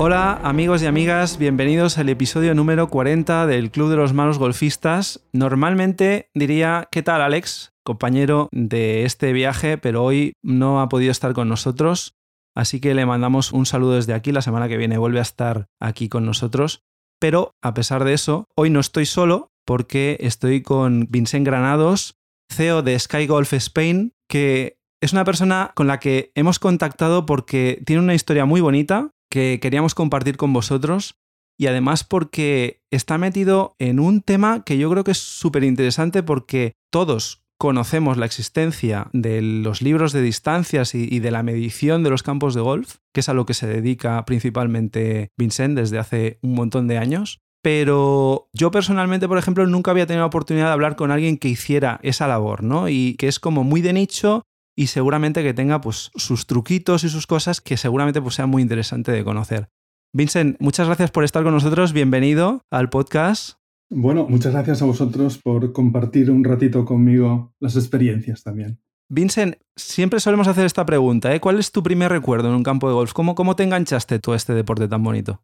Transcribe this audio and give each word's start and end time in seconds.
Hola 0.00 0.38
amigos 0.44 0.80
y 0.80 0.86
amigas, 0.86 1.38
bienvenidos 1.38 1.98
al 1.98 2.08
episodio 2.08 2.54
número 2.54 2.88
40 2.88 3.48
del 3.48 3.72
Club 3.72 3.90
de 3.90 3.96
los 3.96 4.12
Malos 4.12 4.38
Golfistas. 4.38 5.26
Normalmente 5.32 6.30
diría, 6.34 6.86
¿qué 6.92 7.02
tal 7.02 7.20
Alex? 7.20 7.72
Compañero 7.84 8.48
de 8.52 9.02
este 9.02 9.32
viaje, 9.32 9.76
pero 9.76 10.04
hoy 10.04 10.34
no 10.40 10.80
ha 10.80 10.88
podido 10.88 11.10
estar 11.10 11.32
con 11.32 11.48
nosotros, 11.48 12.14
así 12.54 12.78
que 12.80 12.94
le 12.94 13.06
mandamos 13.06 13.52
un 13.52 13.66
saludo 13.66 13.94
desde 13.94 14.14
aquí. 14.14 14.30
La 14.30 14.40
semana 14.40 14.68
que 14.68 14.76
viene 14.76 14.98
vuelve 14.98 15.18
a 15.18 15.22
estar 15.22 15.66
aquí 15.80 16.08
con 16.08 16.24
nosotros. 16.24 16.84
Pero 17.18 17.56
a 17.60 17.74
pesar 17.74 18.04
de 18.04 18.12
eso, 18.12 18.44
hoy 18.56 18.70
no 18.70 18.78
estoy 18.78 19.04
solo 19.04 19.50
porque 19.66 20.16
estoy 20.20 20.62
con 20.62 21.08
Vincent 21.10 21.44
Granados, 21.44 22.14
CEO 22.52 22.82
de 22.82 22.96
Sky 22.96 23.26
Golf 23.26 23.52
Spain, 23.52 24.12
que 24.28 24.78
es 25.02 25.12
una 25.12 25.24
persona 25.24 25.72
con 25.74 25.88
la 25.88 25.98
que 25.98 26.30
hemos 26.36 26.60
contactado 26.60 27.26
porque 27.26 27.82
tiene 27.84 28.02
una 28.02 28.14
historia 28.14 28.44
muy 28.44 28.60
bonita 28.60 29.10
que 29.30 29.58
queríamos 29.60 29.94
compartir 29.94 30.36
con 30.36 30.52
vosotros 30.52 31.16
y 31.58 31.66
además 31.66 32.04
porque 32.04 32.82
está 32.90 33.18
metido 33.18 33.74
en 33.78 33.98
un 33.98 34.22
tema 34.22 34.62
que 34.64 34.78
yo 34.78 34.90
creo 34.90 35.04
que 35.04 35.10
es 35.10 35.18
súper 35.18 35.64
interesante 35.64 36.22
porque 36.22 36.74
todos 36.90 37.42
conocemos 37.58 38.16
la 38.16 38.26
existencia 38.26 39.08
de 39.12 39.42
los 39.42 39.82
libros 39.82 40.12
de 40.12 40.22
distancias 40.22 40.94
y, 40.94 41.18
de 41.18 41.30
la 41.30 41.42
medición 41.42 42.04
de 42.04 42.10
los 42.10 42.22
campos 42.22 42.54
de 42.54 42.60
golf, 42.60 42.96
que 43.12 43.20
es 43.20 43.28
a 43.28 43.34
lo 43.34 43.46
que 43.46 43.54
se 43.54 43.66
dedica 43.66 44.24
principalmente 44.24 45.32
Vincent 45.36 45.76
desde 45.76 45.98
hace 45.98 46.38
un 46.42 46.54
montón 46.54 46.86
de 46.86 46.98
años. 46.98 47.40
Pero 47.60 48.48
yo 48.52 48.70
personalmente, 48.70 49.26
por 49.26 49.36
ejemplo, 49.36 49.66
nunca 49.66 49.90
había 49.90 50.06
tenido 50.06 50.22
la 50.22 50.28
oportunidad 50.28 50.66
de 50.66 50.72
hablar 50.72 50.94
con 50.94 51.10
alguien 51.10 51.36
que 51.36 51.48
hiciera 51.48 51.98
esa 52.04 52.28
labor, 52.28 52.62
¿no? 52.62 52.88
Y 52.88 53.16
que 53.16 53.26
es 53.26 53.40
como 53.40 53.64
muy 53.64 53.82
de 53.82 53.92
nicho 53.92 54.44
y 54.78 54.86
seguramente 54.86 55.42
que 55.42 55.54
tenga 55.54 55.80
pues 55.80 56.12
sus 56.14 56.46
truquitos 56.46 57.02
y 57.02 57.08
sus 57.08 57.26
cosas 57.26 57.60
que 57.60 57.76
seguramente 57.76 58.22
pues 58.22 58.36
sea 58.36 58.46
muy 58.46 58.62
interesante 58.62 59.10
de 59.10 59.24
conocer. 59.24 59.70
Vincent, 60.12 60.56
muchas 60.60 60.86
gracias 60.86 61.10
por 61.10 61.24
estar 61.24 61.42
con 61.42 61.52
nosotros, 61.52 61.92
bienvenido 61.92 62.62
al 62.70 62.88
podcast. 62.88 63.58
Bueno, 63.90 64.28
muchas 64.28 64.52
gracias 64.52 64.80
a 64.80 64.84
vosotros 64.84 65.38
por 65.38 65.72
compartir 65.72 66.30
un 66.30 66.44
ratito 66.44 66.84
conmigo 66.84 67.52
las 67.58 67.74
experiencias 67.74 68.44
también. 68.44 68.78
Vincent, 69.10 69.56
siempre 69.74 70.20
solemos 70.20 70.46
hacer 70.46 70.64
esta 70.64 70.86
pregunta, 70.86 71.34
¿eh? 71.34 71.40
¿cuál 71.40 71.58
es 71.58 71.72
tu 71.72 71.82
primer 71.82 72.12
recuerdo 72.12 72.48
en 72.48 72.54
un 72.54 72.62
campo 72.62 72.86
de 72.86 72.94
golf? 72.94 73.12
¿Cómo, 73.12 73.34
cómo 73.34 73.56
te 73.56 73.64
enganchaste 73.64 74.20
tú 74.20 74.32
a 74.32 74.36
este 74.36 74.54
deporte 74.54 74.86
tan 74.86 75.02
bonito? 75.02 75.42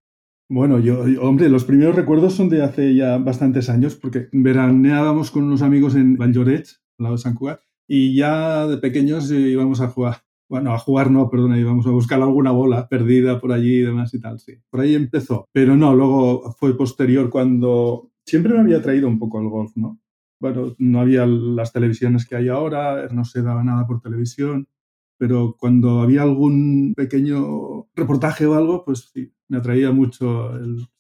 Bueno, 0.49 0.79
yo, 0.79 1.03
hombre, 1.21 1.49
los 1.49 1.65
primeros 1.65 1.97
recuerdos 1.97 2.35
son 2.35 2.51
de 2.51 2.63
hace 2.63 2.95
ya 2.95 3.19
bastantes 3.19 3.69
años, 3.69 3.97
porque 3.97 4.29
veraneábamos 4.31 5.33
con 5.33 5.43
unos 5.43 5.63
amigos 5.63 5.97
en 5.97 6.17
Valldoreix, 6.17 6.83
al 6.99 7.03
lado 7.03 7.17
de 7.17 7.23
San 7.23 7.35
Cugat, 7.35 7.59
y 7.89 8.17
ya 8.17 8.67
de 8.67 8.79
pequeños 8.79 9.31
íbamos 9.31 9.81
a 9.81 9.89
jugar. 9.89 10.19
Bueno, 10.49 10.73
a 10.73 10.79
jugar 10.79 11.11
no, 11.11 11.31
perdona, 11.31 11.59
íbamos 11.59 11.87
a 11.87 11.91
buscar 11.91 12.21
alguna 12.21 12.51
bola 12.51 12.89
perdida 12.89 13.41
por 13.41 13.53
allí 13.53 13.77
y 13.79 13.83
demás 13.83 14.13
y 14.15 14.21
tal, 14.21 14.39
sí. 14.39 14.55
Por 14.71 14.81
ahí 14.81 14.95
empezó. 14.95 15.49
Pero 15.53 15.77
no, 15.77 15.95
luego 15.95 16.53
fue 16.59 16.77
posterior 16.77 17.31
cuando 17.31 18.11
siempre 18.27 18.53
me 18.53 18.61
había 18.61 18.83
traído 18.83 19.09
un 19.09 19.19
poco 19.19 19.41
el 19.41 19.49
golf, 19.49 19.73
¿no? 19.77 19.99
Bueno, 20.41 20.75
no 20.79 21.01
había 21.01 21.27
las 21.27 21.73
televisiones 21.73 22.27
que 22.27 22.37
hay 22.37 22.49
ahora, 22.49 23.09
no 23.09 23.25
se 23.25 23.43
daba 23.43 23.65
nada 23.65 23.87
por 23.87 24.01
televisión, 24.01 24.69
pero 25.17 25.57
cuando 25.59 26.01
había 26.03 26.23
algún 26.23 26.93
pequeño 26.95 27.87
reportaje 27.95 28.45
o 28.47 28.55
algo, 28.55 28.85
pues 28.85 29.11
sí, 29.13 29.33
me 29.49 29.59
atraía 29.59 29.91
mucho, 29.91 30.51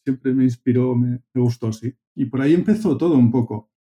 siempre 0.02 0.32
me 0.34 0.44
inspiró, 0.44 0.94
me, 0.94 1.20
me 1.34 1.40
gustó, 1.42 1.72
sí. 1.72 1.94
Y 2.14 2.26
por 2.26 2.40
ahí 2.40 2.54
empezó 2.54 2.96
todo 2.96 3.14
un 3.14 3.30
poco. 3.30 3.70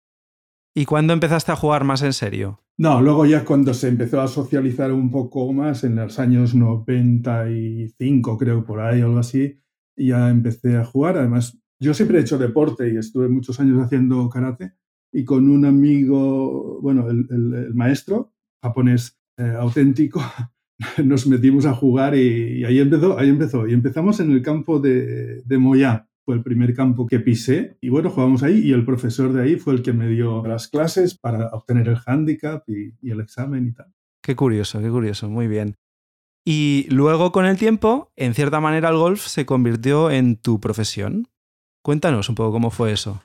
¿Y 0.74 0.86
cuándo 0.86 1.12
empezaste 1.12 1.52
a 1.52 1.56
jugar 1.56 1.84
más 1.84 2.02
en 2.02 2.12
serio? 2.12 2.60
No, 2.76 3.00
luego 3.00 3.24
ya 3.26 3.44
cuando 3.44 3.72
se 3.72 3.86
empezó 3.86 4.20
a 4.20 4.26
socializar 4.26 4.90
un 4.92 5.10
poco 5.10 5.52
más, 5.52 5.84
en 5.84 5.94
los 5.94 6.18
años 6.18 6.56
95 6.56 8.36
creo, 8.36 8.64
por 8.64 8.80
ahí, 8.80 9.00
algo 9.00 9.18
así, 9.18 9.60
ya 9.96 10.28
empecé 10.28 10.76
a 10.76 10.84
jugar. 10.84 11.16
Además, 11.16 11.56
yo 11.78 11.94
siempre 11.94 12.18
he 12.18 12.22
hecho 12.22 12.38
deporte 12.38 12.92
y 12.92 12.96
estuve 12.96 13.28
muchos 13.28 13.60
años 13.60 13.80
haciendo 13.80 14.28
karate 14.28 14.72
y 15.12 15.24
con 15.24 15.48
un 15.48 15.64
amigo, 15.64 16.80
bueno, 16.82 17.08
el, 17.08 17.72
maestro 17.72 18.32
japonés 18.60 19.20
eh, 19.36 19.54
auténtico, 19.56 20.20
nos 21.04 21.28
metimos 21.28 21.66
a 21.66 21.74
jugar 21.74 22.16
y, 22.16 22.64
ahí 22.64 22.80
empezó, 22.80 23.16
ahí 23.16 23.28
empezó. 23.28 23.68
Y 23.68 23.74
empezamos 23.74 24.18
en 24.18 24.32
el 24.32 24.42
campo 24.42 24.80
de, 24.80 25.42
de 25.42 25.58
Moya, 25.58 26.08
fue 26.24 26.34
el 26.36 26.42
primer 26.42 26.74
campo 26.74 27.06
que 27.06 27.20
pisé 27.20 27.76
y 27.80 27.90
bueno, 27.90 28.10
jugamos 28.10 28.42
ahí 28.42 28.60
y 28.60 28.72
el 28.72 28.84
profesor 28.84 29.32
de 29.32 29.42
ahí 29.42 29.56
fue 29.56 29.74
el 29.74 29.82
que 29.82 29.92
me 29.92 30.08
dio 30.08 30.44
las 30.46 30.68
clases 30.68 31.16
para 31.16 31.48
obtener 31.48 31.88
el 31.88 31.98
handicap 32.04 32.64
y, 32.68 32.94
el 33.10 33.20
examen 33.20 33.66
y 33.66 33.72
tal. 33.72 33.92
Qué 34.22 34.34
curioso, 34.34 34.80
qué 34.80 34.90
curioso, 34.90 35.28
muy 35.28 35.48
bien. 35.48 35.76
Y 36.46 36.86
luego 36.90 37.32
con 37.32 37.46
el 37.46 37.58
tiempo, 37.58 38.10
en 38.16 38.34
cierta 38.34 38.60
manera 38.60 38.88
el 38.88 38.96
golf 38.96 39.20
se 39.20 39.46
convirtió 39.46 40.10
en 40.10 40.36
tu 40.36 40.60
profesión. 40.60 41.28
Cuéntanos 41.82 42.28
un 42.28 42.34
poco 42.34 42.52
cómo 42.52 42.70
fue 42.70 42.92
eso. 42.92 43.22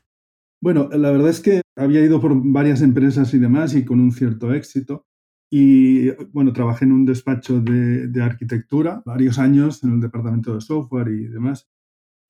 Bueno, 0.61 0.89
la 0.91 1.11
verdad 1.11 1.29
es 1.29 1.39
que 1.39 1.61
había 1.77 2.03
ido 2.03 2.19
por 2.19 2.33
varias 2.35 2.81
empresas 2.81 3.33
y 3.33 3.39
demás 3.39 3.75
y 3.75 3.85
con 3.85 4.01
un 4.01 4.11
cierto 4.11 4.53
éxito. 4.53 5.05
Y 5.49 6.11
bueno, 6.31 6.51
trabajé 6.53 6.85
en 6.85 6.91
un 6.91 7.05
despacho 7.05 7.61
de, 7.61 8.07
de 8.07 8.21
arquitectura 8.21 9.01
varios 9.05 9.39
años 9.39 9.83
en 9.83 9.93
el 9.93 10.01
departamento 10.01 10.53
de 10.53 10.61
software 10.61 11.07
y 11.07 11.27
demás. 11.27 11.69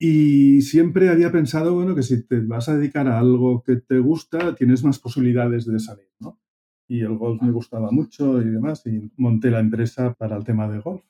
Y 0.02 0.62
siempre 0.62 1.10
había 1.10 1.30
pensado, 1.30 1.74
bueno, 1.74 1.94
que 1.94 2.02
si 2.02 2.26
te 2.26 2.40
vas 2.40 2.70
a 2.70 2.76
dedicar 2.78 3.06
a 3.06 3.18
algo 3.18 3.62
que 3.62 3.76
te 3.76 3.98
gusta, 3.98 4.54
tienes 4.54 4.82
más 4.82 4.98
posibilidades 4.98 5.66
de 5.66 5.78
salir, 5.78 6.08
¿no? 6.20 6.40
Y 6.88 7.00
el 7.00 7.18
golf 7.18 7.42
me 7.42 7.52
gustaba 7.52 7.90
mucho 7.90 8.40
y 8.40 8.46
demás, 8.46 8.82
y 8.86 9.12
monté 9.18 9.50
la 9.50 9.60
empresa 9.60 10.14
para 10.14 10.38
el 10.38 10.44
tema 10.44 10.68
de 10.68 10.78
golf. 10.78 11.02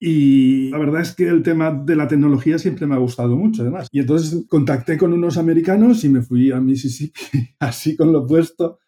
Y 0.00 0.70
la 0.70 0.78
verdad 0.78 1.02
es 1.02 1.14
que 1.14 1.28
el 1.28 1.42
tema 1.42 1.72
de 1.72 1.94
la 1.94 2.08
tecnología 2.08 2.58
siempre 2.58 2.86
me 2.86 2.94
ha 2.94 2.98
gustado 2.98 3.36
mucho, 3.36 3.60
además. 3.60 3.88
Y 3.92 4.00
entonces 4.00 4.46
contacté 4.48 4.96
con 4.96 5.12
unos 5.12 5.36
americanos 5.36 6.02
y 6.04 6.08
me 6.08 6.22
fui 6.22 6.50
a 6.50 6.58
Mississippi, 6.58 7.20
así 7.60 7.96
con 7.96 8.14
lo 8.14 8.26
puesto. 8.26 8.78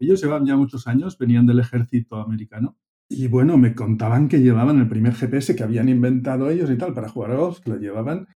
Ellos 0.00 0.20
llevaban 0.20 0.44
ya 0.44 0.56
muchos 0.56 0.88
años, 0.88 1.16
venían 1.18 1.46
del 1.46 1.60
ejército 1.60 2.16
americano. 2.16 2.78
Y 3.08 3.28
bueno, 3.28 3.58
me 3.58 3.76
contaban 3.76 4.28
que 4.28 4.40
llevaban 4.40 4.80
el 4.80 4.88
primer 4.88 5.14
GPS 5.14 5.54
que 5.54 5.62
habían 5.62 5.88
inventado 5.88 6.50
ellos 6.50 6.68
y 6.68 6.76
tal 6.76 6.94
para 6.94 7.08
jugar 7.08 7.30
a 7.30 7.36
golf, 7.36 7.60
que 7.60 7.70
lo 7.70 7.78
llevaban 7.78 8.26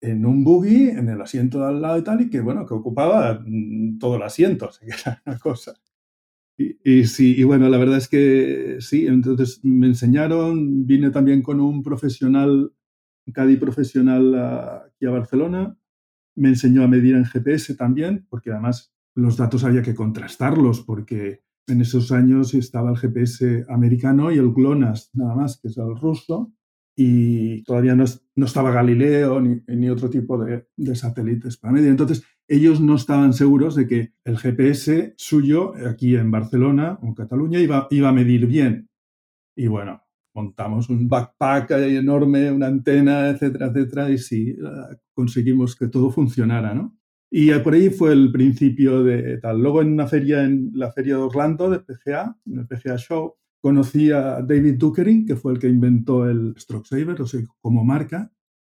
en 0.00 0.24
un 0.26 0.44
buggy, 0.44 0.88
en 0.88 1.08
el 1.08 1.20
asiento 1.20 1.60
de 1.60 1.66
al 1.66 1.82
lado 1.82 1.98
y 1.98 2.04
tal, 2.04 2.20
y 2.22 2.30
que, 2.30 2.40
bueno, 2.40 2.66
que 2.66 2.74
ocupaba 2.74 3.42
mm, 3.44 3.98
todo 3.98 4.16
el 4.16 4.22
asiento, 4.22 4.70
sea, 4.72 4.88
que 4.88 4.94
era 4.94 5.22
una 5.26 5.38
cosa. 5.38 5.74
Y, 6.84 7.04
sí, 7.04 7.36
y 7.38 7.44
bueno, 7.44 7.70
la 7.70 7.78
verdad 7.78 7.96
es 7.96 8.06
que 8.06 8.76
sí, 8.80 9.06
entonces 9.06 9.60
me 9.62 9.86
enseñaron, 9.86 10.86
vine 10.86 11.08
también 11.10 11.40
con 11.40 11.58
un 11.58 11.82
profesional, 11.82 12.74
un 13.26 13.32
caddy 13.32 13.56
profesional 13.56 14.34
aquí 14.86 15.06
a 15.06 15.10
Barcelona, 15.10 15.78
me 16.36 16.48
enseñó 16.50 16.82
a 16.82 16.88
medir 16.88 17.14
en 17.14 17.24
GPS 17.24 17.74
también, 17.76 18.26
porque 18.28 18.50
además 18.50 18.92
los 19.14 19.38
datos 19.38 19.64
había 19.64 19.80
que 19.80 19.94
contrastarlos, 19.94 20.82
porque 20.82 21.40
en 21.66 21.80
esos 21.80 22.12
años 22.12 22.52
estaba 22.52 22.90
el 22.90 22.98
GPS 22.98 23.64
americano 23.70 24.30
y 24.30 24.36
el 24.36 24.52
GLONASS, 24.52 25.12
nada 25.14 25.34
más, 25.34 25.58
que 25.58 25.68
es 25.68 25.78
el 25.78 25.96
ruso, 25.96 26.52
y 26.96 27.62
todavía 27.62 27.94
no, 27.94 28.04
estaba 28.44 28.72
Galileo 28.72 29.40
ni, 29.40 29.62
ni 29.68 29.88
otro 29.88 30.10
tipo 30.10 30.42
de, 30.44 30.66
satélites 30.94 31.56
para 31.56 31.72
medir. 31.72 31.88
Entonces, 31.88 32.24
ellos 32.48 32.80
no 32.80 32.96
estaban 32.96 33.32
seguros 33.32 33.76
de 33.76 33.86
que 33.86 34.12
el 34.24 34.36
GPS 34.38 35.14
suyo 35.16 35.72
aquí 35.88 36.16
en 36.16 36.30
Barcelona 36.30 36.98
o 37.00 37.06
en 37.06 37.14
Cataluña 37.14 37.60
iba, 37.60 37.86
iba 37.90 38.08
a 38.08 38.12
medir 38.12 38.46
bien. 38.46 38.88
Y 39.56 39.68
bueno, 39.68 40.02
montamos 40.34 40.88
un 40.88 41.08
backpack 41.08 41.70
enorme, 41.70 42.50
una 42.50 42.66
antena, 42.66 43.28
etcétera, 43.28 43.66
etcétera, 43.66 44.10
y 44.10 44.18
sí, 44.18 44.56
conseguimos 45.12 45.76
que 45.76 45.88
todo 45.88 46.10
funcionara, 46.10 46.74
¿no? 46.74 46.96
Y 47.30 47.52
por 47.60 47.74
ahí 47.74 47.90
fue 47.90 48.12
el 48.12 48.32
principio 48.32 49.04
de 49.04 49.38
tal. 49.38 49.60
Luego 49.60 49.82
en 49.82 49.92
una 49.92 50.08
feria, 50.08 50.42
en 50.42 50.72
la 50.74 50.90
feria 50.90 51.14
de 51.16 51.22
Orlando, 51.22 51.70
de 51.70 51.78
PGA, 51.78 52.36
en 52.46 52.58
el 52.58 52.66
PGA 52.66 52.96
Show, 52.96 53.36
Conocí 53.60 54.10
a 54.10 54.40
David 54.42 54.76
Duckering, 54.78 55.26
que 55.26 55.36
fue 55.36 55.52
el 55.52 55.58
que 55.58 55.68
inventó 55.68 56.28
el 56.28 56.54
Stroke 56.58 56.86
Saver, 56.86 57.20
o 57.20 57.26
sea, 57.26 57.40
como 57.60 57.84
marca, 57.84 58.32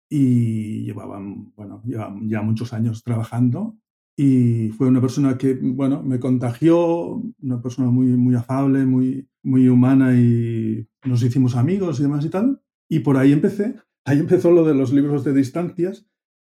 y 0.09 0.83
llevaban, 0.83 1.51
bueno, 1.56 1.81
llevaban 1.85 2.29
ya 2.29 2.41
muchos 2.41 2.73
años 2.73 3.03
trabajando. 3.03 3.77
Y 4.15 4.69
fue 4.69 4.88
una 4.88 5.01
persona 5.01 5.38
que, 5.38 5.53
bueno, 5.53 6.01
me 6.01 6.19
contagió, 6.19 7.21
una 7.39 7.61
persona 7.61 7.91
muy, 7.91 8.07
muy 8.07 8.33
afable, 8.33 8.85
muy, 8.85 9.29
muy 9.44 9.67
humana 9.69 10.15
y 10.15 10.88
nos 11.06 11.21
hicimos 11.21 11.56
amigos 11.56 12.00
y 12.00 12.03
demás 12.03 12.25
y 12.25 12.29
tal. 12.29 12.61
Y 12.89 13.00
por 13.00 13.17
ahí 13.17 13.31
empecé. 13.31 13.75
Ahí 14.06 14.19
empezó 14.19 14.51
lo 14.51 14.63
de 14.63 14.73
los 14.73 14.91
libros 14.91 15.23
de 15.23 15.33
distancias, 15.33 16.07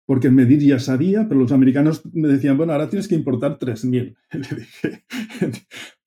porque 0.06 0.30
medir 0.30 0.60
ya 0.60 0.78
sabía, 0.78 1.26
pero 1.28 1.40
los 1.40 1.52
americanos 1.52 2.02
me 2.12 2.28
decían, 2.28 2.56
bueno, 2.56 2.72
ahora 2.72 2.90
tienes 2.90 3.08
que 3.08 3.14
importar 3.14 3.58
3.000. 3.58 4.16
Le 4.32 4.56
dije, 4.60 5.04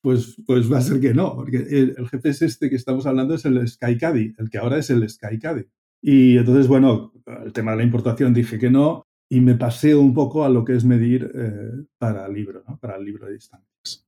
pues, 0.01 0.41
pues 0.45 0.71
va 0.71 0.77
a 0.77 0.81
ser 0.81 0.99
que 0.99 1.13
no, 1.13 1.35
porque 1.35 1.57
el, 1.57 1.95
el 1.97 2.07
GPS 2.07 2.45
este 2.45 2.69
que 2.69 2.75
estamos 2.75 3.05
hablando 3.05 3.33
es 3.33 3.45
el 3.45 3.67
SkyCaddy, 3.67 4.35
el 4.37 4.49
que 4.49 4.57
ahora 4.57 4.77
es 4.77 4.89
el 4.89 5.07
SkyCaddy. 5.07 5.65
Y 6.01 6.37
entonces, 6.37 6.67
bueno, 6.67 7.11
el 7.43 7.53
tema 7.53 7.71
de 7.71 7.77
la 7.77 7.83
importación 7.83 8.33
dije 8.33 8.59
que 8.59 8.69
no 8.69 9.03
y 9.29 9.41
me 9.41 9.55
pasé 9.55 9.95
un 9.95 10.13
poco 10.13 10.45
a 10.45 10.49
lo 10.49 10.63
que 10.63 10.75
es 10.75 10.85
medir 10.85 11.31
eh, 11.33 11.85
para 11.97 12.27
el 12.27 12.33
libro, 12.33 12.63
¿no? 12.67 12.77
para 12.77 12.95
el 12.95 13.03
libro 13.03 13.25
de 13.25 13.33
distancias. 13.33 14.07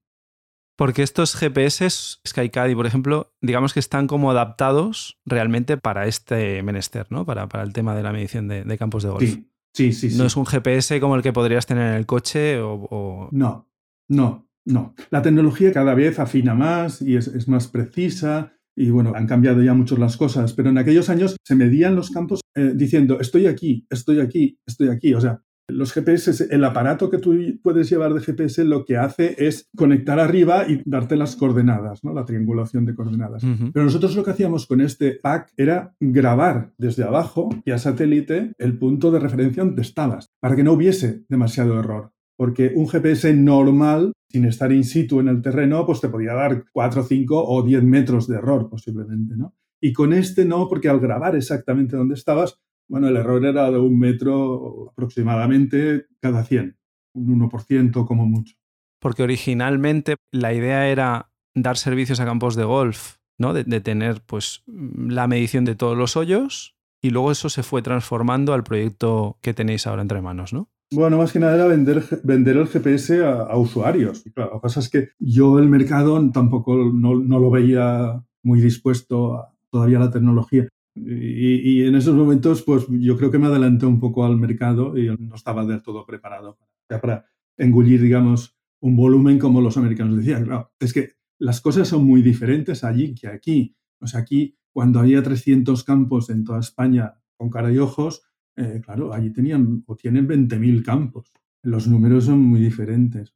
Porque 0.78 1.04
estos 1.04 1.36
GPS, 1.36 1.90
SkyCADI, 2.26 2.74
por 2.74 2.86
ejemplo, 2.86 3.34
digamos 3.42 3.74
que 3.74 3.82
están 3.82 4.08
como 4.08 4.32
adaptados 4.32 5.20
realmente 5.26 5.76
para 5.76 6.08
este 6.08 6.64
menester, 6.64 7.08
¿no? 7.10 7.26
Para, 7.26 7.50
para 7.50 7.66
el 7.66 7.74
tema 7.74 7.96
de 7.96 8.04
la 8.04 8.14
medición 8.14 8.48
de, 8.48 8.78
campos 8.78 9.04
de 9.04 9.10
golf. 9.10 9.30
Sí, 9.74 9.92
sí, 9.92 10.10
sí. 10.10 10.18
No 10.18 10.26
es 10.26 10.38
un 10.38 10.46
GPS 10.46 11.02
como 11.02 11.18
el 11.18 11.22
que 11.22 11.34
podrías 11.34 11.66
tener 11.66 11.90
en 11.90 11.96
el 11.96 12.06
coche 12.06 12.62
o... 12.62 13.28
No, 13.34 13.70
no, 14.08 14.49
no. 14.69 14.94
La 15.10 15.21
tecnología 15.21 15.71
cada 15.71 15.94
vez 15.94 16.19
afina 16.19 16.54
más 16.54 17.01
y 17.01 17.16
es, 17.16 17.48
más 17.48 17.68
precisa 17.68 18.54
y 18.75 18.92
bueno, 18.92 19.13
han 19.16 19.27
cambiado 19.27 19.62
ya 19.62 19.74
mucho 19.74 19.98
las 19.98 20.16
cosas, 20.16 20.54
pero 20.54 20.69
en 20.69 20.77
aquellos 20.77 21.10
años 21.10 21.36
se 21.44 21.56
medían 21.56 21.95
los 21.95 22.12
campos 22.12 22.42
eh, 22.56 22.71
diciendo 22.75 23.19
estoy 23.19 23.48
aquí, 23.48 23.86
estoy 23.89 24.21
aquí, 24.21 24.57
estoy 24.66 24.89
aquí. 24.89 25.13
O 25.13 25.19
sea, 25.19 25.42
los 25.69 25.94
GPS, 25.94 26.48
el 26.50 26.63
aparato 26.63 27.10
que 27.10 27.18
tú 27.18 27.36
puedes 27.62 27.89
llevar 27.89 28.13
de 28.13 28.21
GPS 28.21 28.63
lo 28.63 28.86
que 28.86 28.98
hace 28.98 29.36
es 29.38 29.69
conectar 29.75 30.19
arriba 30.19 30.66
y 30.68 30.81
darte 30.86 31.16
las 31.16 31.36
coordenadas, 31.36 32.04
¿no? 32.04 32.13
la 32.13 32.25
triangulación 32.25 32.86
de 32.86 32.95
coordenadas. 32.95 33.44
Pero 33.74 33.86
nosotros 33.86 34.16
lo 34.16 34.24
que 34.24 34.31
hacíamos 34.31 34.66
con 34.66 34.81
este 34.81 35.13
pack 35.13 35.51
era 35.57 35.95
grabar 36.00 36.74
desde 36.77 37.04
abajo 37.04 37.50
y 37.66 37.71
a 37.71 37.77
satélite 37.77 38.54
el 38.57 38.77
punto 38.77 39.12
de 39.12 39.19
referencia 39.19 39.63
donde 39.63 39.81
estabas, 39.81 40.30
para 40.39 40.56
que 40.56 40.63
no 40.63 40.74
hubiese 40.74 41.24
demasiado 41.27 41.80
error. 41.80 42.12
Porque 42.40 42.72
un 42.74 42.88
GPS 42.88 43.34
normal, 43.34 44.14
sin 44.30 44.46
estar 44.46 44.72
in 44.72 44.86
situ 44.86 45.20
en 45.20 45.28
el 45.28 45.42
terreno, 45.42 45.86
pues 45.86 46.00
te 46.00 46.08
podía 46.08 46.34
dar 46.34 46.64
4, 46.72 47.04
5 47.04 47.44
o 47.46 47.62
10 47.64 47.84
metros 47.84 48.30
de 48.30 48.38
error 48.38 48.70
posiblemente, 48.70 49.36
¿no? 49.36 49.58
Y 49.82 49.92
con 49.92 50.14
este 50.14 50.46
no, 50.46 50.70
porque 50.70 50.88
al 50.88 51.02
grabar 51.02 51.36
exactamente 51.36 51.98
donde 51.98 52.16
estabas, 52.16 52.58
bueno, 52.88 53.10
el 53.10 53.18
error 53.18 53.46
era 53.46 53.70
de 53.70 53.78
un 53.78 54.00
metro 54.00 54.90
aproximadamente 54.90 56.06
cada 56.22 56.46
100, 56.46 56.78
un 57.16 57.50
1% 57.50 58.08
como 58.08 58.26
mucho. 58.26 58.56
Porque 59.02 59.24
originalmente 59.24 60.16
la 60.32 60.54
idea 60.54 60.88
era 60.88 61.34
dar 61.54 61.76
servicios 61.76 62.22
a 62.22 62.26
campos 62.26 62.56
de 62.56 62.64
golf, 62.64 63.18
¿no? 63.38 63.54
De, 63.54 63.82
tener 63.82 64.22
pues 64.26 64.64
la 64.66 65.28
medición 65.28 65.66
de 65.66 65.76
todos 65.76 65.98
los 65.98 66.16
hoyos 66.16 66.78
y 67.02 67.10
luego 67.10 67.34
eso 67.34 67.50
se 67.50 67.64
fue 67.64 67.82
transformando 67.82 68.54
al 68.54 68.64
proyecto 68.64 69.40
que 69.42 69.54
tenéis 69.54 69.88
ahora 69.88 70.04
entre 70.04 70.22
manos, 70.22 70.54
¿no? 70.54 70.70
Bueno, 70.92 71.18
más 71.18 71.32
que 71.32 71.40
nada 71.40 71.68
vender, 71.68 72.58
el 72.58 72.68
GPS 72.68 73.24
a, 73.24 73.56
usuarios. 73.58 74.24
claro, 74.34 74.54
lo 74.54 74.60
que 74.60 74.64
pasa 74.64 74.80
es 74.80 74.90
que 74.90 75.10
yo 75.20 75.60
el 75.60 75.70
mercado 75.70 76.32
tampoco 76.32 76.76
no, 76.76 77.14
lo 77.14 77.52
veía 77.52 78.24
muy 78.42 78.60
dispuesto 78.60 79.36
a, 79.36 79.56
todavía 79.70 80.00
la 80.00 80.10
tecnología. 80.10 80.68
Y, 80.96 81.84
en 81.84 81.96
esos 81.96 82.16
momentos, 82.16 82.64
pues 82.64 82.88
yo 82.90 83.18
creo 83.18 83.30
que 83.30 83.38
me 83.38 83.46
adelanté 83.46 83.86
un 83.86 84.00
poco 84.00 84.26
al 84.26 84.38
mercado 84.38 84.98
y 84.98 85.16
no 85.16 85.36
estaba 85.36 85.66
del 85.66 85.84
todo 85.84 86.06
preparado 86.06 86.58
para 87.02 87.28
engullir, 87.56 88.02
digamos, 88.02 88.58
un 88.82 88.96
volumen 88.96 89.38
como 89.38 89.62
los 89.62 89.78
americanos 89.78 90.18
decían. 90.18 90.46
Claro, 90.46 90.72
es 90.80 90.92
que 90.92 91.14
las 91.38 91.62
cosas 91.62 91.88
son 91.88 92.04
muy 92.04 92.24
diferentes 92.24 92.84
allí 92.84 93.14
que 93.14 93.28
aquí. 93.28 93.76
O 94.02 94.08
sea, 94.08 94.22
aquí, 94.22 94.58
cuando 94.74 95.00
había 95.00 95.22
300 95.22 95.84
campos 95.84 96.32
en 96.32 96.44
toda 96.44 96.60
España 96.60 97.14
con 97.38 97.50
cara 97.50 97.72
y 97.72 97.78
ojos, 97.78 98.24
eh, 98.60 98.82
claro, 98.84 99.14
allí 99.14 99.32
tenían 99.32 99.84
o 99.86 99.96
tienen 99.96 100.28
20.000 100.28 100.84
campos. 100.84 101.32
Los 101.64 101.88
números 101.88 102.26
son 102.26 102.40
muy 102.40 102.60
diferentes. 102.60 103.32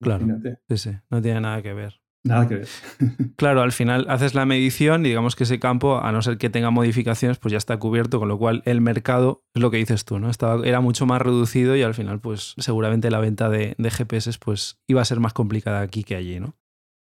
Claro. 0.00 0.26
Sí, 0.68 0.76
sí, 0.78 0.90
no 1.10 1.22
tiene 1.22 1.40
nada 1.40 1.62
que 1.62 1.72
ver. 1.72 2.00
Nada 2.24 2.48
que 2.48 2.56
ver. 2.56 2.68
claro, 3.36 3.62
al 3.62 3.72
final 3.72 4.06
haces 4.08 4.34
la 4.34 4.46
medición 4.46 5.06
y 5.06 5.10
digamos 5.10 5.36
que 5.36 5.44
ese 5.44 5.60
campo, 5.60 5.98
a 5.98 6.10
no 6.10 6.22
ser 6.22 6.38
que 6.38 6.50
tenga 6.50 6.70
modificaciones, 6.70 7.38
pues 7.38 7.52
ya 7.52 7.58
está 7.58 7.78
cubierto, 7.78 8.18
con 8.18 8.28
lo 8.28 8.38
cual 8.38 8.62
el 8.64 8.80
mercado 8.80 9.44
es 9.54 9.62
lo 9.62 9.70
que 9.70 9.76
dices 9.76 10.04
tú, 10.04 10.18
¿no? 10.18 10.28
Estaba, 10.28 10.66
era 10.66 10.80
mucho 10.80 11.06
más 11.06 11.22
reducido 11.22 11.76
y 11.76 11.82
al 11.82 11.94
final, 11.94 12.20
pues 12.20 12.54
seguramente 12.58 13.10
la 13.10 13.20
venta 13.20 13.48
de, 13.48 13.74
de 13.78 13.90
GPS 13.90 14.38
pues 14.40 14.78
iba 14.86 15.00
a 15.00 15.04
ser 15.04 15.20
más 15.20 15.32
complicada 15.34 15.80
aquí 15.80 16.02
que 16.02 16.16
allí, 16.16 16.40
¿no? 16.40 16.56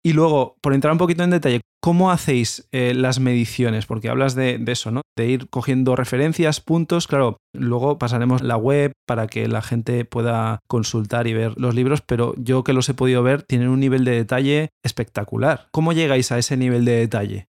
Y 0.10 0.14
luego, 0.14 0.58
por 0.62 0.74
entrar 0.74 0.92
un 0.92 0.98
poquito 0.98 1.24
en 1.24 1.30
detalle, 1.30 1.62
¿cómo 1.84 2.10
hacéis 2.10 2.68
eh, 2.72 2.96
las 2.96 3.20
mediciones? 3.20 3.86
Porque 3.86 4.10
hablas 4.10 4.34
de, 4.34 4.60
eso, 4.66 4.90
¿no? 4.90 5.04
De 5.16 5.30
ir 5.30 5.50
cogiendo 5.52 5.96
referencias, 5.96 6.62
puntos. 6.62 7.06
Claro, 7.06 7.38
luego 7.54 8.00
pasaremos 8.00 8.42
la 8.42 8.58
web 8.58 8.94
para 9.08 9.28
que 9.28 9.48
la 9.48 9.62
gente 9.62 10.06
pueda 10.06 10.62
consultar 10.68 11.28
y 11.28 11.34
ver 11.34 11.54
los 11.62 11.76
libros, 11.76 12.02
pero 12.02 12.34
yo 12.40 12.64
que 12.64 12.74
los 12.74 12.90
he 12.90 12.96
podido 12.96 13.22
ver, 13.22 13.44
tienen 13.44 13.68
un 13.68 13.80
nivel 13.80 14.04
de 14.04 14.14
detalle 14.14 14.70
espectacular. 14.84 15.68
¿Cómo 15.72 15.94
llegáis 15.94 16.32
a 16.32 16.40
ese 16.40 16.58
nivel 16.58 16.86
de 16.86 16.94
detalle? 16.94 17.46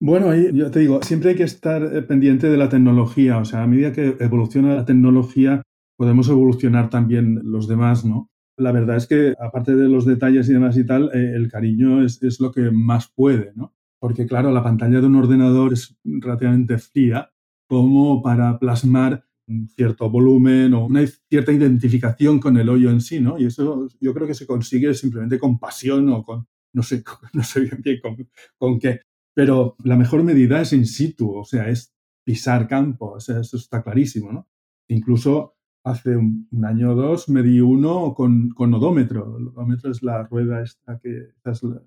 Bueno, 0.00 0.32
yo 0.36 0.70
te 0.70 0.78
digo, 0.78 1.02
siempre 1.02 1.30
hay 1.30 1.36
que 1.36 1.42
estar 1.42 1.82
eh, 1.82 2.02
pendiente 2.02 2.48
de 2.48 2.58
la 2.58 2.68
tecnología. 2.68 3.38
O 3.38 3.44
sea, 3.44 3.64
a 3.64 3.66
medida 3.66 3.92
que 3.92 4.14
evoluciona 4.20 4.76
la 4.76 4.84
tecnología, 4.84 5.62
podemos 5.96 6.28
evolucionar 6.28 6.90
también 6.90 7.40
los 7.42 7.66
demás, 7.66 8.04
¿no? 8.04 8.27
La 8.58 8.72
verdad 8.72 8.96
es 8.96 9.06
que, 9.06 9.34
aparte 9.40 9.74
de 9.74 9.88
los 9.88 10.04
detalles 10.04 10.48
y 10.48 10.52
demás 10.52 10.76
y 10.76 10.84
tal, 10.84 11.10
eh, 11.14 11.32
el 11.34 11.50
cariño 11.50 12.02
es, 12.04 12.40
lo 12.40 12.52
que 12.52 12.70
más 12.70 13.08
puede, 13.08 13.52
¿no? 13.54 13.74
Porque, 14.00 14.26
claro, 14.26 14.52
la 14.52 14.62
pantalla 14.62 15.00
de 15.00 15.06
un 15.06 15.16
ordenador 15.16 15.72
es 15.72 15.96
relativamente 16.04 16.78
fría 16.78 17.32
como 17.68 18.22
para 18.22 18.58
plasmar 18.58 19.24
un 19.46 19.68
cierto 19.68 20.10
volumen 20.10 20.74
o 20.74 20.86
una 20.86 21.06
cierta 21.06 21.52
identificación 21.52 22.38
con 22.38 22.56
el 22.56 22.68
hoyo 22.68 22.90
en 22.90 23.00
sí, 23.00 23.20
¿no? 23.20 23.38
Y 23.38 23.46
eso 23.46 23.88
yo 24.00 24.12
creo 24.12 24.26
que 24.26 24.34
se 24.34 24.46
consigue 24.46 24.92
simplemente 24.94 25.38
con 25.38 25.58
pasión 25.58 26.08
o 26.10 26.22
con, 26.22 26.46
no 26.72 26.82
sé, 26.82 27.02
no 27.32 27.42
sé 27.42 27.60
bien, 27.60 27.80
bien 27.82 28.00
con, 28.02 28.28
con 28.58 28.78
qué. 28.78 29.00
Pero 29.34 29.76
la 29.84 29.96
mejor 29.96 30.24
medida 30.24 30.60
es 30.60 30.72
in 30.72 30.86
situ, 30.86 31.32
o 31.32 31.44
sea, 31.44 31.68
es 31.68 31.94
pisar 32.24 32.66
campo, 32.66 33.12
o 33.12 33.20
sea, 33.20 33.40
eso 33.40 33.56
está 33.56 33.82
clarísimo, 33.82 34.32
¿no? 34.32 34.48
Incluso 34.88 35.57
hace 35.84 36.16
un, 36.16 36.48
año 36.64 36.92
o 36.92 36.94
dos 36.94 37.28
me 37.28 37.42
di 37.42 37.60
uno 37.60 38.14
con, 38.14 38.50
con, 38.50 38.74
odómetro. 38.74 39.36
El 39.38 39.48
odómetro 39.48 39.90
es 39.90 40.02
la 40.02 40.24
rueda 40.24 40.62
esta 40.62 40.98
que 40.98 41.28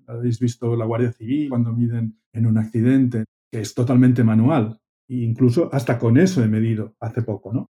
habéis 0.06 0.38
visto 0.40 0.76
la 0.76 0.86
Guardia 0.86 1.12
Civil 1.12 1.48
cuando 1.48 1.72
miden 1.72 2.18
en 2.32 2.46
un 2.46 2.58
accidente, 2.58 3.24
que 3.50 3.60
es 3.60 3.74
totalmente 3.74 4.24
manual. 4.24 4.78
E 5.08 5.16
incluso 5.16 5.68
hasta 5.72 5.98
con 5.98 6.16
eso 6.16 6.42
he 6.42 6.48
medido 6.48 6.94
hace 7.00 7.22
poco, 7.22 7.52
¿no? 7.52 7.70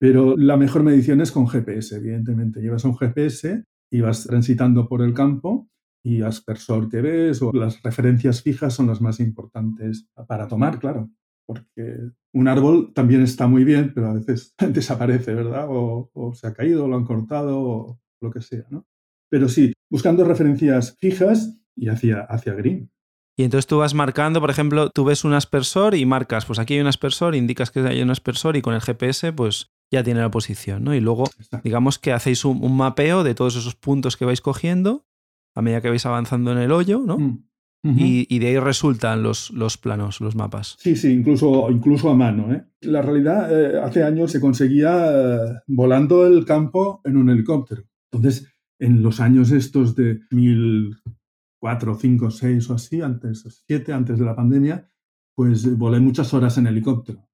Pero 0.00 0.36
la 0.36 0.56
mejor 0.56 0.84
medición 0.84 1.20
es 1.20 1.32
con 1.32 1.48
GPS, 1.48 1.96
evidentemente. 1.96 2.60
Llevas 2.60 2.84
un 2.84 2.96
GPS 2.96 3.64
y 3.90 4.00
vas 4.00 4.24
transitando 4.24 4.88
por 4.88 5.02
el 5.02 5.12
campo 5.12 5.68
y 6.04 6.22
aspersor 6.22 6.88
que 6.88 7.00
ves 7.00 7.42
o 7.42 7.52
las 7.52 7.82
referencias 7.82 8.42
fijas 8.42 8.74
son 8.74 8.86
las 8.86 9.00
más 9.00 9.18
importantes 9.18 10.08
para 10.26 10.46
tomar, 10.46 10.78
claro 10.78 11.10
porque 11.48 12.10
un 12.34 12.46
árbol 12.46 12.92
también 12.94 13.22
está 13.22 13.46
muy 13.46 13.64
bien, 13.64 13.92
pero 13.94 14.08
a 14.08 14.12
veces 14.12 14.54
desaparece, 14.68 15.34
¿verdad? 15.34 15.66
O, 15.70 16.10
se 16.34 16.46
ha 16.46 16.52
caído, 16.52 16.86
lo 16.86 16.96
han 16.96 17.06
cortado, 17.06 17.58
o 17.58 18.00
lo 18.20 18.30
que 18.30 18.42
sea, 18.42 18.66
¿no? 18.68 18.86
Pero 19.30 19.48
sí, 19.48 19.72
buscando 19.90 20.24
referencias 20.24 20.96
fijas 20.98 21.58
y 21.74 21.88
hacia, 21.88 22.20
hacia 22.20 22.54
green. 22.54 22.90
Y 23.36 23.44
entonces 23.44 23.66
tú 23.66 23.78
vas 23.78 23.94
marcando, 23.94 24.40
por 24.40 24.50
ejemplo, 24.50 24.90
tú 24.90 25.04
ves 25.04 25.24
un 25.24 25.32
aspersor 25.32 25.94
y 25.94 26.04
marcas, 26.04 26.44
pues 26.44 26.58
aquí 26.58 26.74
hay 26.74 26.80
un 26.80 26.86
aspersor, 26.86 27.34
indicas 27.34 27.70
que 27.70 27.80
hay 27.80 28.02
un 28.02 28.10
aspersor 28.10 28.56
y 28.56 28.62
con 28.62 28.74
el 28.74 28.80
GPS, 28.80 29.32
pues 29.32 29.70
ya 29.90 30.02
tiene 30.02 30.20
la 30.20 30.30
posición, 30.30 30.84
¿no? 30.84 30.94
Y 30.94 31.00
luego, 31.00 31.24
digamos 31.62 31.98
que 31.98 32.12
hacéis 32.12 32.44
un, 32.44 32.76
mapeo 32.76 33.24
de 33.24 33.34
todos 33.34 33.56
esos 33.56 33.74
puntos 33.74 34.16
que 34.16 34.26
vais 34.26 34.40
cogiendo 34.40 35.06
a 35.54 35.62
medida 35.62 35.80
que 35.80 35.88
vais 35.88 36.04
avanzando 36.04 36.52
en 36.52 36.58
el 36.58 36.72
hoyo, 36.72 37.00
¿no? 37.06 37.18
Mm 37.18 37.47
y, 37.82 38.38
de 38.38 38.48
ahí 38.48 38.58
resultan 38.58 39.22
los, 39.22 39.50
los, 39.50 39.76
planos, 39.76 40.20
los 40.20 40.34
mapas. 40.34 40.76
Sí, 40.78 40.96
sí, 40.96 41.12
incluso, 41.12 41.70
incluso 41.70 42.10
a 42.10 42.14
mano. 42.14 42.52
¿eh? 42.52 42.64
La 42.80 43.02
realidad, 43.02 43.50
eh, 43.52 43.80
hace 43.80 44.02
años 44.02 44.32
se 44.32 44.40
conseguía 44.40 45.06
eh, 45.10 45.60
volando 45.68 46.26
el 46.26 46.44
campo 46.44 47.00
en 47.04 47.16
un 47.16 47.30
helicóptero. 47.30 47.84
Entonces, 48.10 48.48
en 48.80 49.02
los 49.02 49.20
años 49.20 49.52
estos 49.52 49.94
de 49.94 50.14
2004, 50.30 51.94
5, 51.94 52.30
6 52.30 52.70
o 52.70 52.74
así, 52.74 53.00
antes, 53.00 53.62
7, 53.66 53.92
antes 53.92 54.18
de 54.18 54.24
la 54.24 54.34
pandemia, 54.34 54.88
pues 55.34 55.76
volé 55.78 56.00
muchas 56.00 56.34
horas 56.34 56.58
en 56.58 56.66
helicóptero. 56.66 57.28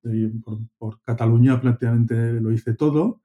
Por, 0.44 0.58
por, 0.76 1.00
Cataluña 1.02 1.58
prácticamente 1.60 2.32
lo 2.34 2.52
hice 2.52 2.74
todo. 2.74 3.22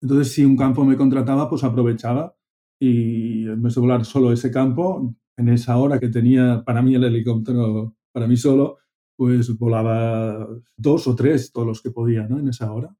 Entonces, 0.00 0.32
si 0.32 0.44
un 0.44 0.56
campo 0.56 0.84
me 0.84 0.96
contrataba, 0.96 1.48
pues 1.48 1.64
aprovechaba 1.64 2.36
y 2.80 3.46
en 3.46 3.62
vez 3.62 3.74
de 3.74 3.80
volar 3.80 4.04
solo 4.04 4.32
ese 4.32 4.50
campo, 4.50 5.14
en 5.40 5.48
esa 5.48 5.76
hora 5.78 5.98
que 5.98 6.08
tenía 6.08 6.62
para 6.64 6.82
mí 6.82 6.94
el 6.94 7.04
helicóptero, 7.04 7.96
para 8.12 8.26
mí 8.26 8.36
solo, 8.36 8.76
pues 9.16 9.56
volaba 9.58 10.46
dos 10.76 11.06
o 11.06 11.16
tres, 11.16 11.50
todos 11.50 11.66
los 11.66 11.82
que 11.82 11.90
podía, 11.90 12.28
¿no? 12.28 12.38
En 12.38 12.48
esa 12.48 12.72
hora. 12.72 12.94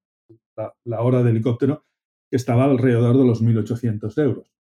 La, 0.85 1.01
hora 1.01 1.23
de 1.23 1.31
helicóptero 1.31 1.87
que 2.31 2.37
estaba 2.37 2.65
alrededor 2.65 3.17
de 3.17 3.25
los 3.25 3.43
1.800 3.43 4.23
euros. 4.23 4.53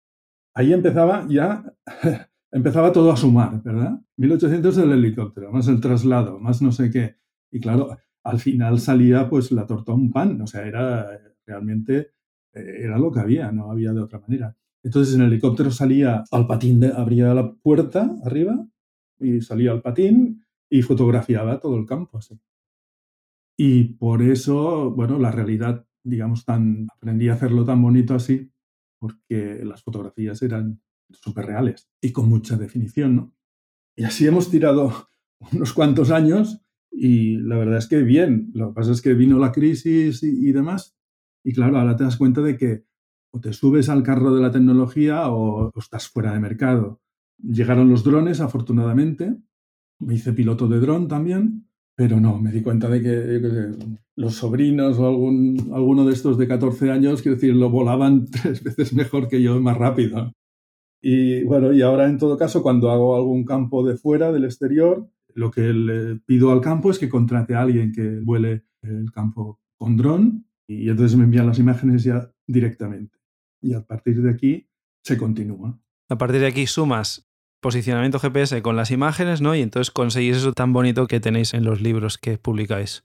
Ahí 0.54 0.74
empezaba 0.74 1.26
ya, 1.30 1.74
empezaba 2.52 2.92
todo 2.92 3.12
a 3.12 3.18
sumar, 3.18 3.62
¿verdad? 3.64 4.00
1.800 4.18 4.74
del 4.74 4.92
helicóptero, 4.92 5.52
más 5.52 5.68
el 5.68 5.80
traslado, 5.80 6.40
más 6.40 6.62
no 6.62 6.72
sé 6.72 6.90
qué. 6.90 7.16
Y 7.52 7.60
claro, 7.60 7.98
al 8.24 8.40
final 8.40 8.80
salía 8.80 9.30
pues 9.30 9.52
la 9.52 9.66
torta 9.66 9.94
un 9.94 10.12
pan, 10.12 10.42
o 10.42 10.48
sea, 10.48 10.66
era 10.66 11.08
realmente, 11.46 12.12
eh, 12.54 12.78
era 12.80 12.98
lo 12.98 13.12
que 13.12 13.20
había, 13.20 13.52
no 13.52 13.72
había 13.72 13.94
de 13.94 14.02
otra 14.02 14.20
manera. 14.20 14.56
Entonces 14.84 15.16
en 15.16 15.22
el 15.22 15.28
helicóptero 15.28 15.72
salía 15.72 16.24
al 16.32 16.48
patín, 16.48 16.80
de, 16.80 16.94
abría 16.94 17.34
la 17.34 17.54
puerta 17.54 18.16
arriba 18.24 18.66
y 19.20 19.42
salía 19.42 19.72
al 19.72 19.82
patín 19.82 20.46
y 20.70 20.82
fotografiaba 20.82 21.60
todo 21.60 21.78
el 21.78 21.86
campo 21.86 22.18
así. 22.18 22.40
Y 23.58 23.96
por 23.96 24.22
eso, 24.22 24.92
bueno, 24.92 25.20
la 25.20 25.32
realidad, 25.32 25.86
digamos, 26.04 26.46
tan, 26.46 26.88
aprendí 26.96 27.28
a 27.28 27.34
hacerlo 27.34 27.66
tan 27.66 27.82
bonito 27.82 28.16
así, 28.16 28.50
porque 29.00 29.62
las 29.66 29.84
fotografías 29.84 30.42
eran 30.42 30.82
súper 31.12 31.48
reales 31.48 31.90
y 32.02 32.12
con 32.12 32.30
mucha 32.30 32.56
definición, 32.56 33.16
¿no? 33.16 33.36
Y 33.98 34.04
así 34.06 34.26
hemos 34.26 34.50
tirado 34.50 35.10
unos 35.52 35.74
cuantos 35.74 36.12
años 36.12 36.62
y 36.92 37.38
la 37.38 37.58
verdad 37.58 37.78
es 37.78 37.88
que 37.88 38.02
bien. 38.02 38.52
Lo 38.54 38.70
que 38.70 38.76
pasa 38.76 38.92
es 38.92 39.02
que 39.02 39.14
vino 39.14 39.38
la 39.40 39.52
crisis 39.52 40.24
y, 40.24 40.52
demás. 40.52 40.96
Y 41.44 41.54
claro, 41.54 41.78
ahora 41.78 41.96
te 41.96 42.04
das 42.04 42.18
cuenta 42.18 42.42
de 42.42 42.58
que 42.58 42.86
o 43.32 43.40
te 43.40 43.54
subes 43.54 43.90
al 43.90 44.04
carro 44.04 44.34
de 44.34 44.42
la 44.42 44.52
tecnología 44.52 45.30
o, 45.32 45.72
estás 45.78 46.08
fuera 46.08 46.34
de 46.34 46.40
mercado. 46.40 47.02
Llegaron 47.38 47.90
los 47.90 48.04
drones, 48.04 48.42
afortunadamente. 48.42 49.38
Me 50.00 50.16
hice 50.16 50.34
piloto 50.34 50.68
de 50.68 50.80
dron 50.80 51.08
también, 51.08 51.68
pero 51.96 52.20
no, 52.20 52.40
me 52.40 52.52
di 52.52 52.62
cuenta 52.62 52.90
de 52.90 53.02
que, 53.02 53.96
los 54.16 54.36
sobrinos 54.36 55.00
o 55.00 55.08
algún, 55.08 55.72
alguno 55.74 56.06
de 56.06 56.14
estos 56.14 56.38
de 56.38 56.48
14 56.48 56.92
años, 56.92 57.22
quiero 57.22 57.36
decir, 57.36 57.56
lo 57.56 57.70
volaban 57.70 58.26
tres 58.32 58.64
veces 58.64 58.94
mejor 58.94 59.28
que 59.28 59.42
yo, 59.42 59.60
más 59.62 59.78
rápido. 59.78 60.34
Y 61.02 61.44
bueno, 61.44 61.72
y 61.72 61.82
ahora 61.82 62.10
en 62.10 62.18
todo 62.18 62.38
caso, 62.38 62.62
cuando 62.62 62.92
hago 62.92 63.16
algún 63.16 63.46
campo 63.46 63.86
de 63.86 63.96
fuera, 63.96 64.32
del 64.32 64.44
exterior, 64.44 65.10
lo 65.34 65.52
que 65.52 65.74
le 65.74 66.18
pido 66.18 66.52
al 66.52 66.60
campo 66.60 66.92
es 66.92 67.00
que 67.00 67.08
contrate 67.08 67.56
a 67.56 67.62
alguien 67.62 67.94
que 67.94 68.20
vuele 68.20 68.66
el 68.82 69.12
campo 69.12 69.60
con 69.78 69.96
dron 69.96 70.46
y 70.68 70.90
entonces 70.90 71.18
me 71.18 71.24
envían 71.24 71.48
las 71.48 71.60
imágenes 71.60 72.04
ya 72.04 72.32
directamente. 72.46 73.19
Y 73.62 73.74
a 73.74 73.82
partir 73.82 74.22
de 74.22 74.32
aquí 74.32 74.70
se 75.04 75.18
continúa. 75.18 75.80
A 76.10 76.18
partir 76.18 76.42
de 76.42 76.48
aquí 76.48 76.68
sumas 76.68 77.30
posicionamiento 77.62 78.20
GPS 78.20 78.62
con 78.62 78.76
las 78.76 78.92
imágenes, 78.92 79.42
¿no? 79.42 79.56
Y 79.56 79.62
entonces 79.62 79.92
conseguís 79.92 80.38
eso 80.38 80.54
tan 80.54 80.74
bonito 80.74 81.08
que 81.08 81.20
tenéis 81.20 81.54
en 81.54 81.64
los 81.64 81.82
libros 81.82 82.18
que 82.18 82.38
publicáis. 82.38 83.04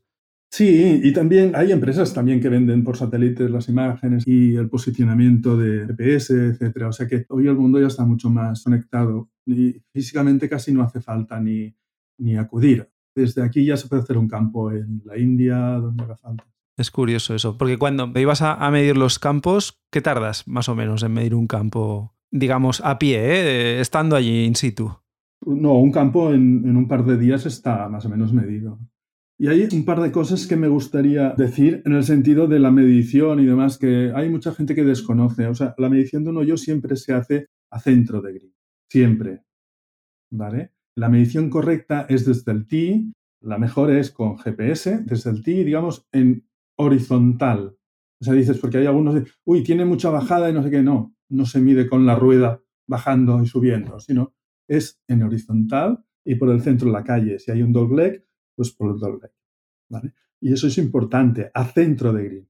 Sí, 0.52 1.00
y 1.02 1.12
también 1.12 1.56
hay 1.56 1.72
empresas 1.72 2.14
también 2.14 2.40
que 2.40 2.48
venden 2.48 2.84
por 2.84 2.96
satélites 2.96 3.50
las 3.50 3.68
imágenes 3.68 4.22
y 4.24 4.54
el 4.54 4.68
posicionamiento 4.68 5.56
de 5.56 5.86
GPS, 5.86 6.32
etcétera. 6.50 6.88
O 6.88 6.92
sea 6.92 7.08
que 7.08 7.26
hoy 7.28 7.48
el 7.48 7.56
mundo 7.56 7.80
ya 7.80 7.88
está 7.88 8.04
mucho 8.04 8.30
más 8.30 8.62
conectado 8.62 9.30
y 9.44 9.82
físicamente 9.92 10.48
casi 10.48 10.72
no 10.72 10.84
hace 10.84 11.00
falta 11.00 11.40
ni, 11.40 11.74
ni 12.18 12.36
acudir. 12.36 12.88
Desde 13.16 13.42
aquí 13.42 13.64
ya 13.64 13.76
se 13.76 13.88
puede 13.88 14.02
hacer 14.02 14.16
un 14.16 14.28
campo 14.28 14.70
en 14.70 15.02
la 15.04 15.18
India, 15.18 15.56
donde 15.56 16.04
haga 16.04 16.16
falta. 16.16 16.44
Es 16.76 16.90
curioso 16.90 17.34
eso, 17.34 17.56
porque 17.56 17.78
cuando 17.78 18.10
ibas 18.18 18.42
a, 18.42 18.68
medir 18.70 18.96
los 18.96 19.20
campos, 19.20 19.80
¿qué 19.92 20.00
tardas 20.00 20.48
más 20.48 20.68
o 20.68 20.74
menos 20.74 21.04
en 21.04 21.12
medir 21.12 21.34
un 21.34 21.46
campo, 21.46 22.16
digamos, 22.32 22.80
a 22.84 22.98
pie, 22.98 23.18
¿eh? 23.18 23.80
estando 23.80 24.16
allí 24.16 24.44
in 24.44 24.56
situ? 24.56 24.92
No, 25.46 25.78
un 25.78 25.92
campo 25.92 26.32
en, 26.32 26.76
un 26.76 26.88
par 26.88 27.04
de 27.04 27.16
días 27.16 27.46
está 27.46 27.88
más 27.88 28.04
o 28.06 28.08
menos 28.08 28.32
medido. 28.32 28.80
Y 29.38 29.48
hay 29.48 29.68
un 29.72 29.84
par 29.84 30.00
de 30.00 30.10
cosas 30.10 30.46
que 30.46 30.56
me 30.56 30.68
gustaría 30.68 31.30
decir 31.36 31.82
en 31.84 31.92
el 31.92 32.04
sentido 32.04 32.46
de 32.48 32.58
la 32.58 32.70
medición 32.70 33.40
y 33.40 33.44
demás, 33.44 33.78
que 33.78 34.12
hay 34.14 34.28
mucha 34.28 34.52
gente 34.52 34.74
que 34.74 34.84
desconoce. 34.84 35.46
O 35.46 35.54
sea, 35.54 35.74
la 35.78 35.88
medición 35.88 36.24
de 36.24 36.30
un 36.30 36.38
hoyo 36.38 36.56
siempre 36.56 36.96
se 36.96 37.12
hace 37.12 37.48
a 37.70 37.78
centro 37.78 38.20
de 38.20 38.32
grid, 38.32 38.52
siempre. 38.88 39.42
¿Vale? 40.30 40.72
La 40.96 41.08
medición 41.08 41.50
correcta 41.50 42.06
es 42.08 42.24
desde 42.24 42.52
el 42.52 42.66
TI, 42.66 43.12
la 43.40 43.58
mejor 43.58 43.90
es 43.90 44.10
con 44.10 44.38
GPS, 44.38 45.02
desde 45.04 45.30
el 45.30 45.42
TI, 45.42 45.64
digamos, 45.64 46.06
en 46.12 46.46
horizontal. 46.76 47.76
O 48.20 48.24
sea, 48.24 48.34
dices, 48.34 48.58
porque 48.58 48.78
hay 48.78 48.86
algunos, 48.86 49.22
uy, 49.44 49.62
tiene 49.62 49.84
mucha 49.84 50.10
bajada 50.10 50.48
y 50.50 50.52
no 50.52 50.62
sé 50.62 50.70
qué, 50.70 50.82
no, 50.82 51.14
no 51.28 51.46
se 51.46 51.60
mide 51.60 51.88
con 51.88 52.06
la 52.06 52.14
rueda 52.14 52.62
bajando 52.86 53.42
y 53.42 53.46
subiendo, 53.46 53.98
sino 54.00 54.34
es 54.68 55.00
en 55.08 55.22
horizontal 55.22 56.04
y 56.24 56.36
por 56.36 56.50
el 56.50 56.62
centro 56.62 56.86
de 56.88 56.92
la 56.92 57.04
calle. 57.04 57.38
Si 57.38 57.50
hay 57.50 57.62
un 57.62 57.72
dogleg, 57.72 58.26
pues 58.54 58.70
por 58.70 58.92
el 58.92 58.98
dogleg. 58.98 59.32
¿vale? 59.90 60.14
Y 60.40 60.52
eso 60.52 60.66
es 60.66 60.78
importante, 60.78 61.50
a 61.52 61.64
centro 61.66 62.12
de 62.12 62.24
grid. 62.24 62.44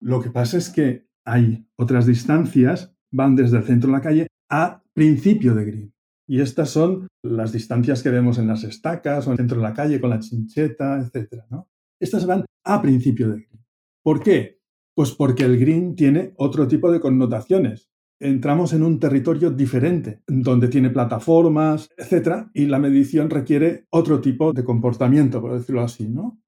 Lo 0.00 0.20
que 0.20 0.30
pasa 0.30 0.56
es 0.56 0.70
que 0.70 1.08
hay 1.24 1.66
otras 1.76 2.06
distancias, 2.06 2.94
van 3.12 3.36
desde 3.36 3.58
el 3.58 3.64
centro 3.64 3.88
de 3.88 3.96
la 3.96 4.02
calle 4.02 4.26
a 4.48 4.82
principio 4.92 5.54
de 5.54 5.64
grid. 5.64 5.90
Y 6.26 6.40
estas 6.40 6.70
son 6.70 7.08
las 7.22 7.52
distancias 7.52 8.02
que 8.02 8.10
vemos 8.10 8.38
en 8.38 8.46
las 8.46 8.62
estacas 8.62 9.26
o 9.26 9.30
en 9.30 9.32
el 9.32 9.38
centro 9.38 9.56
de 9.56 9.64
la 9.64 9.74
calle 9.74 10.00
con 10.00 10.10
la 10.10 10.20
chincheta, 10.20 11.00
etc. 11.00 11.44
¿no? 11.50 11.68
Estas 12.00 12.24
van 12.24 12.44
a 12.64 12.80
principio 12.80 13.28
de 13.28 13.40
green. 13.40 13.64
¿Por 14.02 14.22
qué? 14.22 14.58
Pues 14.94 15.12
porque 15.12 15.44
el 15.44 15.58
green 15.58 15.94
tiene 15.94 16.32
otro 16.36 16.66
tipo 16.66 16.90
de 16.90 17.00
connotaciones. 17.00 17.90
Entramos 18.18 18.72
en 18.72 18.82
un 18.82 18.98
territorio 18.98 19.50
diferente, 19.50 20.22
donde 20.26 20.68
tiene 20.68 20.90
plataformas, 20.90 21.88
etc. 21.96 22.48
Y 22.52 22.66
la 22.66 22.78
medición 22.78 23.30
requiere 23.30 23.86
otro 23.90 24.20
tipo 24.20 24.52
de 24.52 24.64
comportamiento, 24.64 25.40
por 25.40 25.54
decirlo 25.54 25.82
así, 25.82 26.08
¿no? 26.08 26.40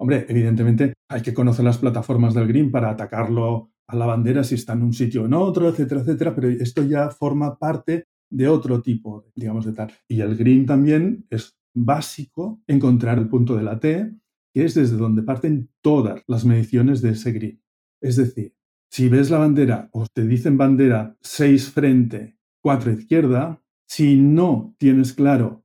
Hombre, 0.00 0.26
evidentemente 0.28 0.94
hay 1.08 1.22
que 1.22 1.34
conocer 1.34 1.64
las 1.64 1.78
plataformas 1.78 2.34
del 2.34 2.48
green 2.48 2.72
para 2.72 2.90
atacarlo 2.90 3.70
a 3.86 3.96
la 3.96 4.06
bandera 4.06 4.42
si 4.42 4.56
está 4.56 4.72
en 4.72 4.82
un 4.82 4.92
sitio 4.92 5.22
o 5.22 5.26
en 5.26 5.34
otro, 5.34 5.68
etcétera, 5.68 6.00
etcétera, 6.00 6.34
pero 6.34 6.48
esto 6.48 6.82
ya 6.82 7.10
forma 7.10 7.56
parte 7.58 8.06
de 8.30 8.48
otro 8.48 8.80
tipo, 8.80 9.26
digamos, 9.36 9.64
de 9.64 9.74
tal. 9.74 9.92
Y 10.08 10.20
el 10.20 10.36
green 10.36 10.66
también 10.66 11.26
es 11.30 11.56
básico 11.74 12.62
encontrar 12.66 13.18
el 13.18 13.28
punto 13.28 13.54
de 13.54 13.62
la 13.62 13.78
T, 13.78 14.12
que 14.52 14.64
es 14.64 14.74
desde 14.74 14.96
donde 14.96 15.22
parten 15.22 15.70
todas 15.80 16.22
las 16.26 16.44
mediciones 16.44 17.02
de 17.02 17.10
ese 17.10 17.32
green. 17.32 17.62
Es 18.00 18.16
decir, 18.16 18.54
si 18.90 19.08
ves 19.08 19.30
la 19.30 19.38
bandera 19.38 19.88
o 19.92 20.06
te 20.12 20.26
dicen 20.26 20.58
bandera 20.58 21.16
6 21.22 21.70
frente, 21.70 22.36
4 22.62 22.92
izquierda, 22.92 23.62
si 23.88 24.16
no 24.16 24.74
tienes 24.78 25.12
claro 25.12 25.64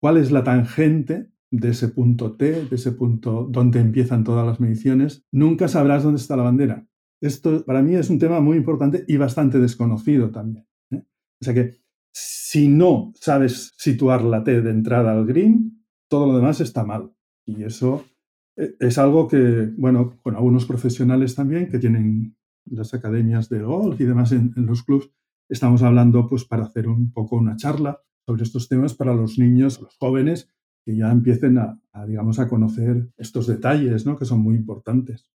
cuál 0.00 0.18
es 0.18 0.30
la 0.30 0.44
tangente 0.44 1.30
de 1.50 1.70
ese 1.70 1.88
punto 1.88 2.36
T, 2.36 2.66
de 2.66 2.76
ese 2.76 2.92
punto 2.92 3.48
donde 3.50 3.80
empiezan 3.80 4.24
todas 4.24 4.46
las 4.46 4.60
mediciones, 4.60 5.24
nunca 5.32 5.68
sabrás 5.68 6.02
dónde 6.02 6.20
está 6.20 6.36
la 6.36 6.42
bandera. 6.42 6.86
Esto 7.20 7.64
para 7.64 7.82
mí 7.82 7.94
es 7.94 8.10
un 8.10 8.18
tema 8.18 8.40
muy 8.40 8.58
importante 8.58 9.04
y 9.08 9.16
bastante 9.16 9.58
desconocido 9.58 10.30
también. 10.30 10.66
¿eh? 10.90 11.02
O 11.40 11.44
sea 11.44 11.54
que 11.54 11.76
si 12.12 12.68
no 12.68 13.12
sabes 13.14 13.74
situar 13.76 14.22
la 14.22 14.44
T 14.44 14.60
de 14.62 14.70
entrada 14.70 15.12
al 15.12 15.26
green, 15.26 15.84
todo 16.08 16.26
lo 16.26 16.36
demás 16.36 16.60
está 16.60 16.84
mal. 16.84 17.12
Y 17.46 17.62
eso 17.64 18.04
es 18.56 18.98
algo 18.98 19.28
que, 19.28 19.70
bueno, 19.76 20.18
con 20.22 20.34
algunos 20.34 20.64
profesionales 20.64 21.34
también 21.34 21.68
que 21.68 21.78
tienen 21.78 22.36
las 22.64 22.94
academias 22.94 23.48
de 23.48 23.62
golf 23.62 24.00
y 24.00 24.04
demás 24.04 24.32
en, 24.32 24.52
los 24.56 24.82
clubs, 24.82 25.10
estamos 25.48 25.82
hablando 25.82 26.26
pues 26.26 26.44
para 26.44 26.64
hacer 26.64 26.88
un 26.88 27.12
poco 27.12 27.36
una 27.36 27.56
charla 27.56 28.00
sobre 28.26 28.42
estos 28.42 28.68
temas 28.68 28.94
para 28.94 29.14
los 29.14 29.38
niños, 29.38 29.80
los 29.80 29.96
jóvenes, 29.98 30.50
que 30.84 30.96
ya 30.96 31.12
empiecen 31.12 31.58
a, 31.58 31.80
a 31.92 32.06
digamos, 32.06 32.38
a 32.38 32.48
conocer 32.48 33.08
estos 33.16 33.46
detalles, 33.46 34.06
¿no? 34.06 34.18
Que 34.18 34.24
son 34.24 34.40
muy 34.40 34.56
importantes. 34.56 35.28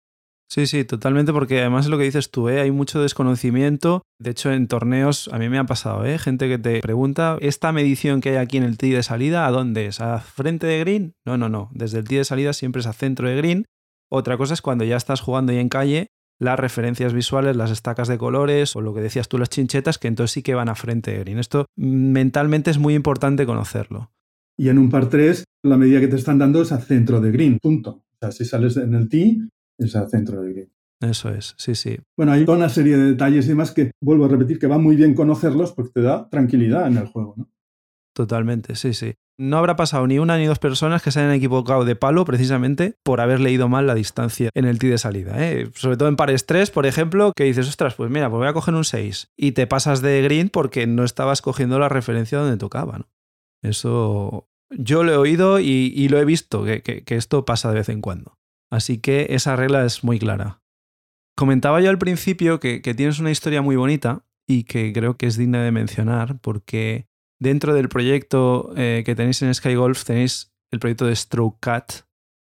Sí, 0.53 0.67
sí, 0.67 0.83
totalmente, 0.83 1.31
porque 1.31 1.61
además 1.61 1.85
es 1.85 1.91
lo 1.91 1.97
que 1.97 2.03
dices 2.03 2.29
tú, 2.29 2.49
¿eh? 2.49 2.59
hay 2.59 2.71
mucho 2.71 3.01
desconocimiento. 3.01 4.01
De 4.19 4.31
hecho, 4.31 4.51
en 4.51 4.67
torneos 4.67 5.29
a 5.31 5.39
mí 5.39 5.47
me 5.47 5.57
ha 5.57 5.63
pasado, 5.63 6.03
¿eh? 6.03 6.19
gente 6.19 6.49
que 6.49 6.57
te 6.57 6.81
pregunta, 6.81 7.37
¿esta 7.39 7.71
medición 7.71 8.19
que 8.19 8.31
hay 8.31 8.35
aquí 8.35 8.57
en 8.57 8.63
el 8.63 8.77
tee 8.77 8.91
de 8.91 9.01
salida, 9.01 9.47
¿a 9.47 9.51
dónde 9.51 9.85
es? 9.85 10.01
¿A 10.01 10.19
frente 10.19 10.67
de 10.67 10.79
green? 10.81 11.13
No, 11.25 11.37
no, 11.37 11.47
no. 11.47 11.69
Desde 11.73 11.99
el 11.99 12.03
tee 12.05 12.17
de 12.17 12.25
salida 12.25 12.51
siempre 12.51 12.81
es 12.81 12.85
a 12.85 12.91
centro 12.91 13.29
de 13.29 13.37
green. 13.37 13.63
Otra 14.09 14.35
cosa 14.35 14.53
es 14.53 14.61
cuando 14.61 14.83
ya 14.83 14.97
estás 14.97 15.21
jugando 15.21 15.53
ahí 15.53 15.59
en 15.59 15.69
calle, 15.69 16.07
las 16.37 16.59
referencias 16.59 17.13
visuales, 17.13 17.55
las 17.55 17.71
estacas 17.71 18.09
de 18.09 18.17
colores 18.17 18.75
o 18.75 18.81
lo 18.81 18.93
que 18.93 18.99
decías 18.99 19.29
tú, 19.29 19.37
las 19.37 19.49
chinchetas, 19.49 19.99
que 19.99 20.09
entonces 20.09 20.33
sí 20.33 20.43
que 20.43 20.53
van 20.53 20.67
a 20.67 20.75
frente 20.75 21.11
de 21.11 21.19
green. 21.19 21.39
Esto 21.39 21.67
mentalmente 21.77 22.71
es 22.71 22.77
muy 22.77 22.93
importante 22.93 23.45
conocerlo. 23.45 24.11
Y 24.57 24.67
en 24.67 24.79
un 24.79 24.89
par 24.89 25.07
3, 25.07 25.45
la 25.63 25.77
medida 25.77 26.01
que 26.01 26.09
te 26.09 26.17
están 26.17 26.39
dando 26.39 26.61
es 26.61 26.73
a 26.73 26.81
centro 26.81 27.21
de 27.21 27.31
green, 27.31 27.57
punto. 27.57 27.91
O 27.91 28.17
sea, 28.19 28.33
si 28.33 28.43
sales 28.43 28.75
en 28.75 28.95
el 28.95 29.07
tee, 29.07 29.37
es 29.85 29.95
al 29.95 30.09
centro 30.09 30.41
de 30.41 30.53
green. 30.53 30.71
Eso 31.01 31.29
es, 31.29 31.55
sí, 31.57 31.73
sí. 31.73 31.97
Bueno, 32.15 32.31
hay 32.31 32.45
una 32.47 32.69
serie 32.69 32.95
de 32.95 33.05
detalles 33.11 33.45
y 33.45 33.49
demás 33.49 33.71
que, 33.71 33.91
vuelvo 34.01 34.25
a 34.25 34.27
repetir, 34.27 34.59
que 34.59 34.67
va 34.67 34.77
muy 34.77 34.95
bien 34.95 35.15
conocerlos 35.15 35.73
porque 35.73 35.91
te 35.95 36.01
da 36.01 36.29
tranquilidad 36.29 36.87
en 36.87 36.97
el 36.97 37.07
juego, 37.07 37.33
¿no? 37.37 37.49
Totalmente, 38.13 38.75
sí, 38.75 38.93
sí. 38.93 39.15
No 39.39 39.57
habrá 39.57 39.75
pasado 39.75 40.05
ni 40.05 40.19
una 40.19 40.37
ni 40.37 40.45
dos 40.45 40.59
personas 40.59 41.01
que 41.01 41.11
se 41.11 41.19
hayan 41.19 41.31
equivocado 41.31 41.85
de 41.85 41.95
palo 41.95 42.25
precisamente 42.25 42.95
por 43.03 43.21
haber 43.21 43.39
leído 43.39 43.69
mal 43.69 43.87
la 43.87 43.95
distancia 43.95 44.49
en 44.53 44.65
el 44.65 44.77
tee 44.77 44.89
de 44.89 44.97
salida. 44.97 45.33
¿eh? 45.37 45.71
Sobre 45.73 45.97
todo 45.97 46.09
en 46.09 46.17
pares 46.17 46.45
3, 46.45 46.69
por 46.69 46.85
ejemplo, 46.85 47.31
que 47.35 47.45
dices, 47.45 47.67
ostras, 47.67 47.95
pues 47.95 48.11
mira, 48.11 48.29
pues 48.29 48.39
voy 48.39 48.47
a 48.47 48.53
coger 48.53 48.75
un 48.75 48.83
6 48.83 49.31
y 49.37 49.53
te 49.53 49.65
pasas 49.65 50.01
de 50.01 50.21
green 50.21 50.49
porque 50.49 50.85
no 50.85 51.03
estabas 51.03 51.41
cogiendo 51.41 51.79
la 51.79 51.89
referencia 51.89 52.37
donde 52.37 52.57
tocaba. 52.57 52.99
¿no? 52.99 53.09
Eso 53.63 54.49
yo 54.69 55.03
lo 55.03 55.13
he 55.13 55.17
oído 55.17 55.59
y, 55.59 56.07
lo 56.09 56.19
he 56.19 56.25
visto, 56.25 56.63
que 56.65 57.03
esto 57.07 57.45
pasa 57.45 57.69
de 57.69 57.75
vez 57.75 57.89
en 57.89 58.01
cuando. 58.01 58.40
Así 58.71 58.99
que 58.99 59.27
esa 59.31 59.55
regla 59.55 59.85
es 59.85 60.03
muy 60.03 60.17
clara. 60.17 60.61
Comentaba 61.35 61.81
yo 61.81 61.89
al 61.89 61.97
principio 61.97 62.59
que, 62.59 62.79
tienes 62.79 63.19
una 63.19 63.31
historia 63.31 63.61
muy 63.61 63.75
bonita 63.75 64.25
y 64.47 64.63
que 64.63 64.93
creo 64.93 65.17
que 65.17 65.27
es 65.27 65.37
digna 65.37 65.63
de 65.63 65.71
mencionar 65.71 66.39
porque 66.39 67.07
dentro 67.39 67.73
del 67.73 67.89
proyecto 67.89 68.73
eh, 68.75 69.03
que 69.05 69.15
tenéis 69.15 69.41
en 69.41 69.53
Sky 69.53 69.75
Golf 69.75 70.03
tenéis 70.03 70.53
el 70.71 70.79
proyecto 70.79 71.05
de 71.05 71.15
Stroke 71.15 71.59
Cat 71.59 71.91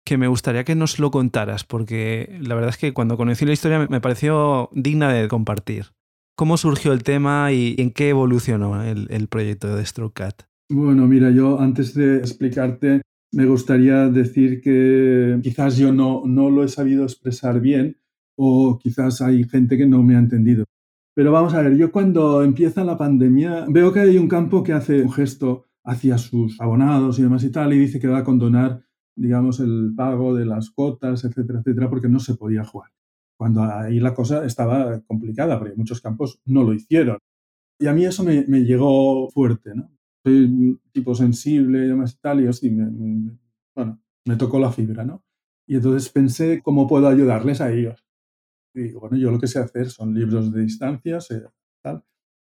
que 0.04 0.18
me 0.18 0.26
gustaría 0.26 0.64
que 0.64 0.74
nos 0.74 0.98
lo 0.98 1.10
contaras 1.10 1.64
porque 1.64 2.38
la 2.40 2.54
verdad 2.54 2.70
es 2.70 2.78
que 2.78 2.92
cuando 2.92 3.16
conocí 3.16 3.44
la 3.44 3.52
historia 3.52 3.86
me 3.88 4.00
pareció 4.00 4.68
digna 4.72 5.12
de 5.12 5.28
compartir. 5.28 5.92
¿Cómo 6.36 6.56
surgió 6.56 6.92
el 6.92 7.04
tema 7.04 7.52
y 7.52 7.76
en 7.78 7.90
qué 7.90 8.08
evolucionó 8.08 8.82
el, 8.82 9.06
el 9.10 9.28
proyecto 9.28 9.76
de 9.76 9.84
Stroke 9.84 10.14
Cat? 10.14 10.42
Bueno, 10.70 11.06
mira, 11.06 11.30
yo 11.30 11.60
antes 11.60 11.94
de 11.94 12.16
explicarte 12.16 13.02
me 13.32 13.46
gustaría 13.46 14.08
decir 14.08 14.60
que 14.60 15.38
quizás 15.42 15.76
yo 15.76 15.92
no, 15.92 16.22
no 16.26 16.50
lo 16.50 16.64
he 16.64 16.68
sabido 16.68 17.04
expresar 17.04 17.60
bien 17.60 17.96
o 18.36 18.78
quizás 18.78 19.20
hay 19.20 19.44
gente 19.44 19.76
que 19.76 19.86
no 19.86 20.02
me 20.02 20.16
ha 20.16 20.18
entendido. 20.18 20.64
Pero 21.14 21.32
vamos 21.32 21.54
a 21.54 21.62
ver, 21.62 21.76
yo 21.76 21.92
cuando 21.92 22.42
empieza 22.42 22.84
la 22.84 22.96
pandemia 22.96 23.66
veo 23.68 23.92
que 23.92 24.00
hay 24.00 24.18
un 24.18 24.28
campo 24.28 24.62
que 24.62 24.72
hace 24.72 25.02
un 25.02 25.12
gesto 25.12 25.66
hacia 25.84 26.16
sus 26.16 26.60
abonados 26.60 27.18
y 27.18 27.22
demás 27.22 27.44
y 27.44 27.50
tal 27.50 27.72
y 27.72 27.78
dice 27.78 28.00
que 28.00 28.08
va 28.08 28.18
a 28.18 28.24
condonar, 28.24 28.82
digamos, 29.14 29.60
el 29.60 29.92
pago 29.96 30.34
de 30.34 30.46
las 30.46 30.70
cuotas, 30.70 31.24
etcétera, 31.24 31.60
etcétera, 31.60 31.90
porque 31.90 32.08
no 32.08 32.18
se 32.18 32.34
podía 32.34 32.64
jugar. 32.64 32.90
Cuando 33.36 33.62
ahí 33.62 33.98
la 34.00 34.14
cosa 34.14 34.44
estaba 34.46 35.00
complicada, 35.00 35.58
porque 35.58 35.76
muchos 35.76 36.00
campos 36.00 36.40
no 36.46 36.62
lo 36.62 36.72
hicieron. 36.72 37.18
Y 37.78 37.88
a 37.88 37.92
mí 37.92 38.04
eso 38.04 38.22
me, 38.24 38.44
llegó 38.64 39.28
fuerte, 39.30 39.74
¿no? 39.74 39.90
Soy 40.24 40.44
un 40.44 40.80
tipo 40.92 41.14
sensible 41.14 41.84
y 41.84 41.88
demás 41.88 42.14
y 42.14 42.20
tal, 42.20 42.40
y 42.42 42.46
así 42.46 42.70
me, 42.70 43.38
bueno, 43.74 44.00
me 44.26 44.36
tocó 44.36 44.58
la 44.58 44.72
fibra, 44.72 45.04
¿no? 45.04 45.24
Y 45.66 45.76
entonces 45.76 46.10
pensé 46.10 46.60
cómo 46.62 46.86
puedo 46.86 47.08
ayudarles 47.08 47.60
a 47.60 47.72
ellos. 47.72 48.04
Y 48.74 48.92
bueno, 48.92 49.16
yo 49.16 49.30
lo 49.30 49.38
que 49.38 49.46
sé 49.46 49.58
hacer 49.58 49.90
son 49.90 50.14
libros 50.14 50.52
de 50.52 50.62
distancias, 50.62 51.30
eh, 51.30 51.44
tal, 51.82 52.04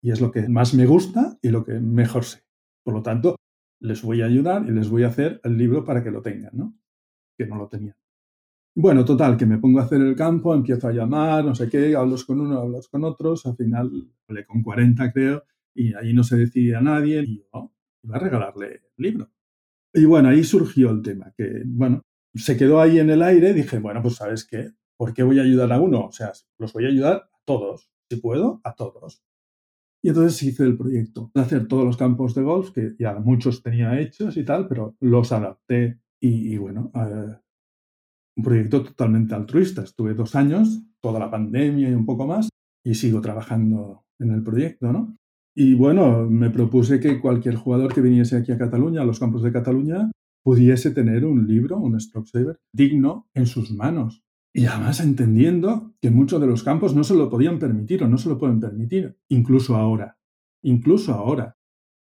y 0.03 0.11
es 0.11 0.21
lo 0.21 0.31
que 0.31 0.49
más 0.49 0.75
me 0.75 0.87
gusta 0.87 1.39
y 1.43 1.51
lo 1.51 1.65
que 1.65 1.79
mejor 1.81 2.25
sé. 2.25 2.43
Por 2.85 2.95
lo 2.95 3.03
tanto, 3.03 3.37
les 3.81 4.03
voy 4.03 4.23
a 4.23 4.27
ayudar 4.27 4.65
y 4.69 4.73
les 4.73 4.89
voy 4.89 5.05
a 5.05 5.09
hacer 5.09 5.41
el 5.45 5.57
libro 5.57 5.85
para 5.85 6.03
que 6.03 6.11
lo 6.11 6.23
tengan, 6.23 6.51
¿no? 6.55 6.75
Que 7.37 7.47
no 7.47 7.57
lo 7.57 7.69
tenían. 7.69 7.97
Bueno, 8.75 9.05
total, 9.05 9.37
que 9.37 9.47
me 9.47 9.59
pongo 9.59 9.81
a 9.81 9.85
hacer 9.85 10.01
el 10.01 10.15
campo, 10.15 10.55
empiezo 10.55 10.89
a 10.89 10.93
llamar, 10.93 11.45
no 11.45 11.55
sé 11.55 11.69
qué, 11.69 11.97
hablas 11.97 12.25
con 12.25 12.41
uno, 12.41 12.61
hablas 12.61 12.89
con 12.89 13.05
otros, 13.05 13.45
al 13.47 13.57
final 13.57 13.91
hablé 14.29 14.47
con 14.47 14.63
40 14.63 15.13
creo, 15.13 15.43
y 15.75 15.95
ahí 15.95 16.13
no 16.13 16.25
se 16.25 16.37
decide 16.37 16.77
a 16.77 16.81
nadie, 16.81 17.23
y 17.23 17.39
yo 17.39 17.73
iba 18.03 18.17
a 18.17 18.21
regalarle 18.21 18.67
el 18.67 18.83
libro. 18.97 19.31
Y 19.95 20.05
bueno, 20.05 20.29
ahí 20.29 20.45
surgió 20.45 20.91
el 20.91 21.03
tema, 21.03 21.33
que 21.37 21.63
bueno, 21.67 22.03
se 22.35 22.57
quedó 22.57 22.81
ahí 22.81 22.99
en 22.99 23.11
el 23.11 23.23
aire, 23.23 23.55
dije, 23.55 23.79
bueno, 23.79 24.03
pues 24.03 24.17
sabes 24.17 24.45
qué, 24.45 24.73
¿por 24.97 25.15
qué 25.15 25.23
voy 25.23 25.39
a 25.39 25.43
ayudar 25.43 25.73
a 25.73 25.81
uno? 25.81 26.07
O 26.07 26.13
sea, 26.13 26.33
los 26.59 26.73
voy 26.73 26.85
a 26.85 26.89
ayudar 26.89 27.17
a 27.17 27.31
todos, 27.45 27.91
si 28.11 28.21
puedo, 28.21 28.61
a 28.65 28.75
todos. 28.75 29.23
Y 30.03 30.11
entonces 30.11 30.43
hice 30.43 30.63
el 30.65 30.77
proyecto 30.77 31.31
de 31.35 31.41
hacer 31.41 31.67
todos 31.67 31.85
los 31.85 31.97
campos 31.97 32.35
de 32.35 32.43
golf, 32.43 32.71
que 32.71 32.95
ya 32.99 33.15
muchos 33.19 33.63
tenía 33.63 33.99
hechos 33.99 34.37
y 34.37 34.45
tal, 34.45 34.69
pero 34.69 34.97
los 35.01 35.33
adapté 35.33 36.01
y, 36.21 36.57
bueno, 36.57 36.93
eh, 36.95 37.37
un 38.37 38.45
proyecto 38.45 38.85
totalmente 38.85 39.35
altruista. 39.35 39.83
Estuve 39.83 40.15
dos 40.15 40.35
años, 40.37 40.81
toda 41.01 41.19
la 41.19 41.31
pandemia 41.31 41.91
y 41.91 41.95
un 41.95 42.07
poco 42.07 42.27
más, 42.27 42.49
y 42.85 42.95
sigo 42.95 43.21
trabajando 43.21 44.05
en 44.21 44.33
el 44.33 44.43
proyecto, 44.43 44.93
¿no? 44.93 45.17
Y 45.61 45.75
bueno, 45.75 46.25
me 46.31 46.51
propuse 46.51 47.01
que 47.01 47.21
cualquier 47.21 47.57
jugador 47.57 47.93
que 47.93 48.01
viniese 48.01 48.37
aquí 48.37 48.53
a 48.53 48.59
Cataluña, 48.59 49.03
a 49.03 49.05
los 49.05 49.19
campos 49.19 49.43
de 49.43 49.51
Cataluña, 49.51 50.09
pudiese 50.45 50.93
tener 50.93 51.25
un 51.25 51.49
libro, 51.49 51.79
un 51.79 51.99
stroke 51.99 52.29
saver, 52.29 52.61
digno 52.73 53.29
en 53.35 53.47
sus 53.47 53.73
manos. 53.73 54.23
Y 54.55 54.67
además 54.67 55.01
entendiendo 55.01 55.97
que 56.01 56.13
muchos 56.13 56.41
de 56.41 56.47
los 56.47 56.63
campos 56.63 56.95
no 56.95 57.03
se 57.03 57.17
lo 57.17 57.29
podían 57.29 57.59
permitir 57.59 58.05
o 58.05 58.09
no 58.09 58.19
se 58.19 58.29
lo 58.29 58.39
pueden 58.39 58.61
permitir, 58.61 59.19
incluso 59.29 59.75
ahora, 59.75 60.17
incluso 60.63 61.13
ahora, 61.13 61.57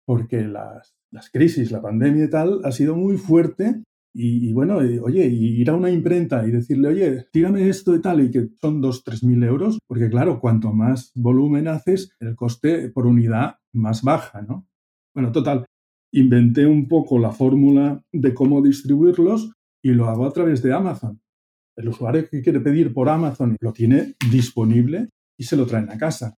porque 0.05 0.41
las, 0.41 0.97
las 1.09 1.29
crisis, 1.29 1.71
la 1.71 1.81
pandemia 1.81 2.25
y 2.25 2.29
tal, 2.29 2.59
ha 2.65 2.73
sido 2.73 2.97
muy 2.97 3.15
fuerte 3.15 3.81
y, 4.13 4.51
bueno, 4.51 4.77
oye, 4.77 5.27
ir 5.27 5.69
a 5.69 5.75
una 5.75 5.91
imprenta 5.91 6.47
y 6.47 6.51
decirle, 6.51 6.87
oye, 6.87 7.25
tírame 7.31 7.69
esto 7.69 7.93
y 7.95 8.01
tal, 8.01 8.21
y 8.21 8.31
que 8.31 8.49
son 8.59 8.81
dos, 8.81 9.03
tres 9.03 9.23
mil 9.23 9.43
euros, 9.43 9.77
porque 9.87 10.09
claro, 10.09 10.39
cuanto 10.39 10.73
más 10.73 11.11
volumen 11.13 11.67
haces, 11.67 12.15
el 12.19 12.35
coste 12.35 12.89
por 12.89 13.05
unidad 13.05 13.57
más 13.73 14.01
baja, 14.01 14.41
¿no? 14.41 14.67
Bueno, 15.13 15.31
total, 15.31 15.65
inventé 16.11 16.65
un 16.65 16.87
poco 16.87 17.19
la 17.19 17.31
fórmula 17.31 18.03
de 18.11 18.33
cómo 18.33 18.61
distribuirlos 18.61 19.53
y 19.83 19.91
lo 19.91 20.09
hago 20.09 20.25
a 20.25 20.33
través 20.33 20.63
de 20.63 20.73
Amazon. 20.73 21.21
El 21.75 21.89
usuario 21.89 22.27
que 22.27 22.41
quiere 22.41 22.59
pedir 22.59 22.93
por 22.93 23.09
Amazon 23.09 23.55
lo 23.59 23.71
tiene 23.71 24.15
disponible 24.31 25.09
y 25.37 25.43
se 25.43 25.55
lo 25.55 25.67
traen 25.67 25.91
a 25.91 25.97
casa. 25.97 26.35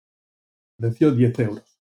Precio 0.76 1.12
10 1.12 1.38
euros. 1.40 1.78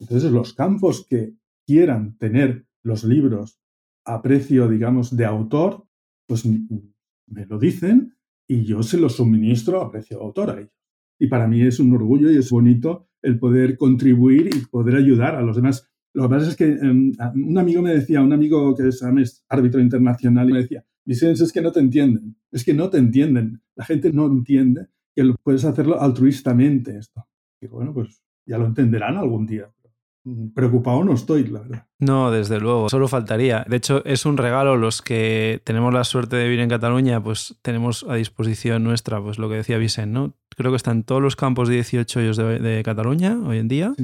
Entonces, 0.00 0.32
los 0.32 0.52
campos 0.54 1.06
que 1.08 1.34
quieran 1.64 2.16
tener 2.18 2.66
los 2.82 3.04
libros 3.04 3.60
a 4.08 4.22
precio, 4.22 4.68
digamos, 4.68 5.16
de 5.16 5.24
autor, 5.24 5.86
pues 6.26 6.44
me 6.46 7.46
lo 7.46 7.58
dicen 7.58 8.14
y 8.48 8.64
yo 8.64 8.82
se 8.82 8.98
los 8.98 9.16
suministro 9.16 9.82
a 9.82 9.90
precio 9.90 10.18
de 10.18 10.24
autor 10.24 10.50
a 10.50 10.58
ellos. 10.60 10.72
Y 11.18 11.26
para 11.26 11.46
mí 11.46 11.62
es 11.62 11.78
un 11.78 11.92
orgullo 11.92 12.30
y 12.30 12.36
es 12.36 12.50
bonito 12.50 13.08
el 13.22 13.38
poder 13.38 13.76
contribuir 13.76 14.48
y 14.54 14.66
poder 14.66 14.96
ayudar 14.96 15.34
a 15.34 15.42
los 15.42 15.56
demás. 15.56 15.88
Lo 16.14 16.22
que 16.22 16.28
pasa 16.28 16.50
es 16.50 16.56
que 16.56 16.64
em, 16.64 17.12
un 17.34 17.58
amigo 17.58 17.82
me 17.82 17.92
decía, 17.92 18.22
un 18.22 18.32
amigo 18.32 18.74
que 18.74 18.88
es, 18.88 19.02
árbitro 19.48 19.80
internacional, 19.80 20.48
y 20.48 20.52
me 20.52 20.62
decía, 20.62 20.84
Vicente, 21.04 21.44
es 21.44 21.52
que 21.52 21.60
no 21.60 21.72
te 21.72 21.80
entienden, 21.80 22.36
es 22.50 22.64
que 22.64 22.74
no 22.74 22.88
te 22.88 22.98
entienden. 22.98 23.60
La 23.74 23.84
gente 23.84 24.12
no 24.12 24.26
entiende 24.26 24.86
que 25.14 25.24
puedes 25.42 25.64
hacerlo 25.64 26.00
altruistamente 26.00 26.96
esto. 26.96 27.26
Y 27.60 27.66
bueno, 27.66 27.92
pues 27.92 28.22
ya 28.46 28.58
lo 28.58 28.66
entenderán 28.66 29.16
algún 29.16 29.46
día. 29.46 29.70
Preocupado 30.54 31.04
no 31.04 31.14
estoy, 31.14 31.44
la 31.46 31.60
verdad. 31.60 31.86
No, 31.98 32.30
desde 32.30 32.60
luego, 32.60 32.88
solo 32.88 33.08
faltaría. 33.08 33.64
De 33.68 33.76
hecho, 33.76 34.04
es 34.04 34.26
un 34.26 34.36
regalo 34.36 34.76
los 34.76 35.02
que 35.02 35.60
tenemos 35.64 35.92
la 35.92 36.04
suerte 36.04 36.36
de 36.36 36.44
vivir 36.44 36.60
en 36.60 36.68
Cataluña, 36.68 37.22
pues 37.22 37.58
tenemos 37.62 38.04
a 38.08 38.14
disposición 38.14 38.84
nuestra, 38.84 39.22
pues 39.22 39.38
lo 39.38 39.48
que 39.48 39.56
decía 39.56 39.78
Vicente, 39.78 40.12
¿no? 40.12 40.34
Creo 40.56 40.72
que 40.72 40.76
están 40.76 41.04
todos 41.04 41.22
los 41.22 41.36
campos 41.36 41.68
de 41.68 41.74
18 41.76 42.20
hoyos 42.20 42.36
de, 42.36 42.82
Cataluña 42.84 43.38
hoy 43.44 43.58
en 43.58 43.68
día, 43.68 43.94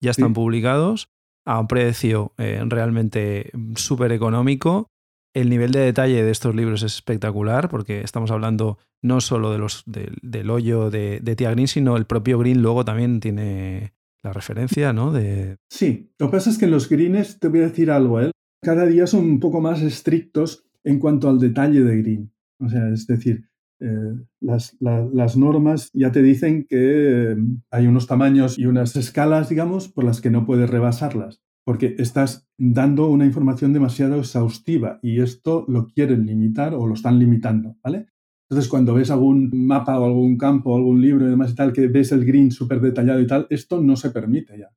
ya 0.00 0.10
están 0.10 0.32
publicados 0.32 1.10
a 1.44 1.60
un 1.60 1.68
precio 1.68 2.32
eh, 2.38 2.62
realmente 2.66 3.50
súper 3.76 4.12
económico. 4.12 4.90
El 5.34 5.50
nivel 5.50 5.70
de 5.70 5.80
detalle 5.80 6.22
de 6.22 6.30
estos 6.30 6.54
libros 6.54 6.82
es 6.82 6.94
espectacular 6.94 7.68
porque 7.68 8.00
estamos 8.00 8.30
hablando 8.30 8.78
no 9.02 9.20
solo 9.20 9.52
de 9.52 9.58
los, 9.58 9.84
del 9.86 10.50
hoyo 10.50 10.90
de, 10.90 11.20
de 11.20 11.36
Tia 11.36 11.50
Green, 11.50 11.68
sino 11.68 11.96
el 11.96 12.06
propio 12.06 12.38
Green 12.38 12.62
luego 12.62 12.84
también 12.84 13.20
tiene 13.20 13.92
la 14.22 14.32
referencia, 14.32 14.92
¿no? 14.92 15.12
De... 15.12 15.56
Sí, 15.70 16.10
lo 16.18 16.26
que 16.26 16.36
pasa 16.36 16.50
es 16.50 16.58
que 16.58 16.66
los 16.66 16.88
greens, 16.88 17.38
te 17.38 17.48
voy 17.48 17.60
a 17.60 17.68
decir 17.68 17.90
algo, 17.90 18.20
¿eh? 18.20 18.30
cada 18.62 18.86
día 18.86 19.06
son 19.06 19.24
un 19.24 19.40
poco 19.40 19.60
más 19.60 19.82
estrictos 19.82 20.64
en 20.84 20.98
cuanto 20.98 21.28
al 21.28 21.38
detalle 21.38 21.82
de 21.82 21.96
green. 21.98 22.32
O 22.60 22.68
sea, 22.68 22.88
es 22.88 23.06
decir, 23.06 23.48
eh, 23.80 24.16
las, 24.40 24.76
las, 24.80 25.36
normas 25.36 25.90
ya 25.92 26.10
te 26.10 26.22
dicen 26.22 26.66
que 26.68 27.32
eh, 27.32 27.36
hay 27.70 27.86
unos 27.86 28.06
tamaños 28.08 28.58
y 28.58 28.66
unas 28.66 28.96
escalas, 28.96 29.48
digamos, 29.48 29.88
por 29.88 30.04
las 30.04 30.20
que 30.20 30.30
no 30.30 30.44
puedes 30.44 30.68
rebasarlas, 30.68 31.40
porque 31.64 31.94
estás 31.98 32.48
dando 32.58 33.08
una 33.08 33.24
información 33.24 33.72
demasiado 33.72 34.18
exhaustiva 34.18 34.98
y 35.02 35.20
esto 35.20 35.64
lo 35.68 35.86
quieren 35.86 36.26
limitar 36.26 36.74
o 36.74 36.86
lo 36.86 36.94
están 36.94 37.20
limitando, 37.20 37.76
¿vale? 37.84 38.06
Entonces, 38.50 38.70
cuando 38.70 38.94
ves 38.94 39.10
algún 39.10 39.50
mapa 39.52 39.98
o 40.00 40.06
algún 40.06 40.38
campo, 40.38 40.74
algún 40.74 41.02
libro 41.02 41.26
y 41.26 41.30
demás 41.30 41.50
y 41.50 41.54
tal, 41.54 41.72
que 41.72 41.86
ves 41.88 42.12
el 42.12 42.24
green 42.24 42.50
súper 42.50 42.80
detallado 42.80 43.20
y 43.20 43.26
tal, 43.26 43.46
esto 43.50 43.80
no 43.82 43.94
se 43.96 44.10
permite 44.10 44.58
ya. 44.58 44.70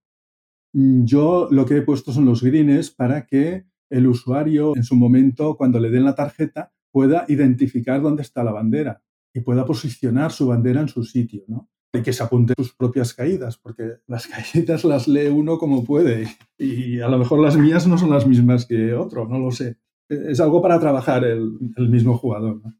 Mm, 0.73 1.05
yo 1.05 1.47
lo 1.51 1.65
que 1.65 1.77
he 1.77 1.81
puesto 1.81 2.11
son 2.11 2.25
los 2.25 2.43
greens 2.43 2.91
para 2.91 3.25
que 3.25 3.65
el 3.89 4.07
usuario 4.07 4.75
en 4.75 4.83
su 4.83 4.95
momento, 4.95 5.55
cuando 5.55 5.79
le 5.79 5.89
den 5.89 6.03
la 6.03 6.15
tarjeta, 6.15 6.73
pueda 6.91 7.25
identificar 7.29 8.01
dónde 8.01 8.23
está 8.23 8.43
la 8.43 8.51
bandera 8.51 9.01
y 9.33 9.41
pueda 9.41 9.65
posicionar 9.65 10.31
su 10.31 10.47
bandera 10.47 10.81
en 10.81 10.89
su 10.89 11.03
sitio, 11.03 11.43
¿no? 11.47 11.69
Y 11.93 12.01
que 12.01 12.13
se 12.13 12.23
apunte 12.23 12.53
sus 12.57 12.73
propias 12.73 13.13
caídas, 13.13 13.57
porque 13.57 13.99
las 14.07 14.27
caídas 14.53 14.83
las 14.83 15.07
lee 15.07 15.27
uno 15.27 15.57
como 15.57 15.85
puede 15.85 16.27
y 16.57 16.99
a 16.99 17.07
lo 17.07 17.17
mejor 17.17 17.39
las 17.39 17.57
mías 17.57 17.87
no 17.87 17.97
son 17.97 18.09
las 18.09 18.27
mismas 18.27 18.65
que 18.65 18.93
otro, 18.93 19.27
no 19.27 19.39
lo 19.39 19.51
sé. 19.51 19.77
Es 20.09 20.41
algo 20.41 20.61
para 20.61 20.79
trabajar 20.79 21.23
el, 21.23 21.57
el 21.77 21.89
mismo 21.89 22.17
jugador. 22.17 22.61
¿no? 22.63 22.73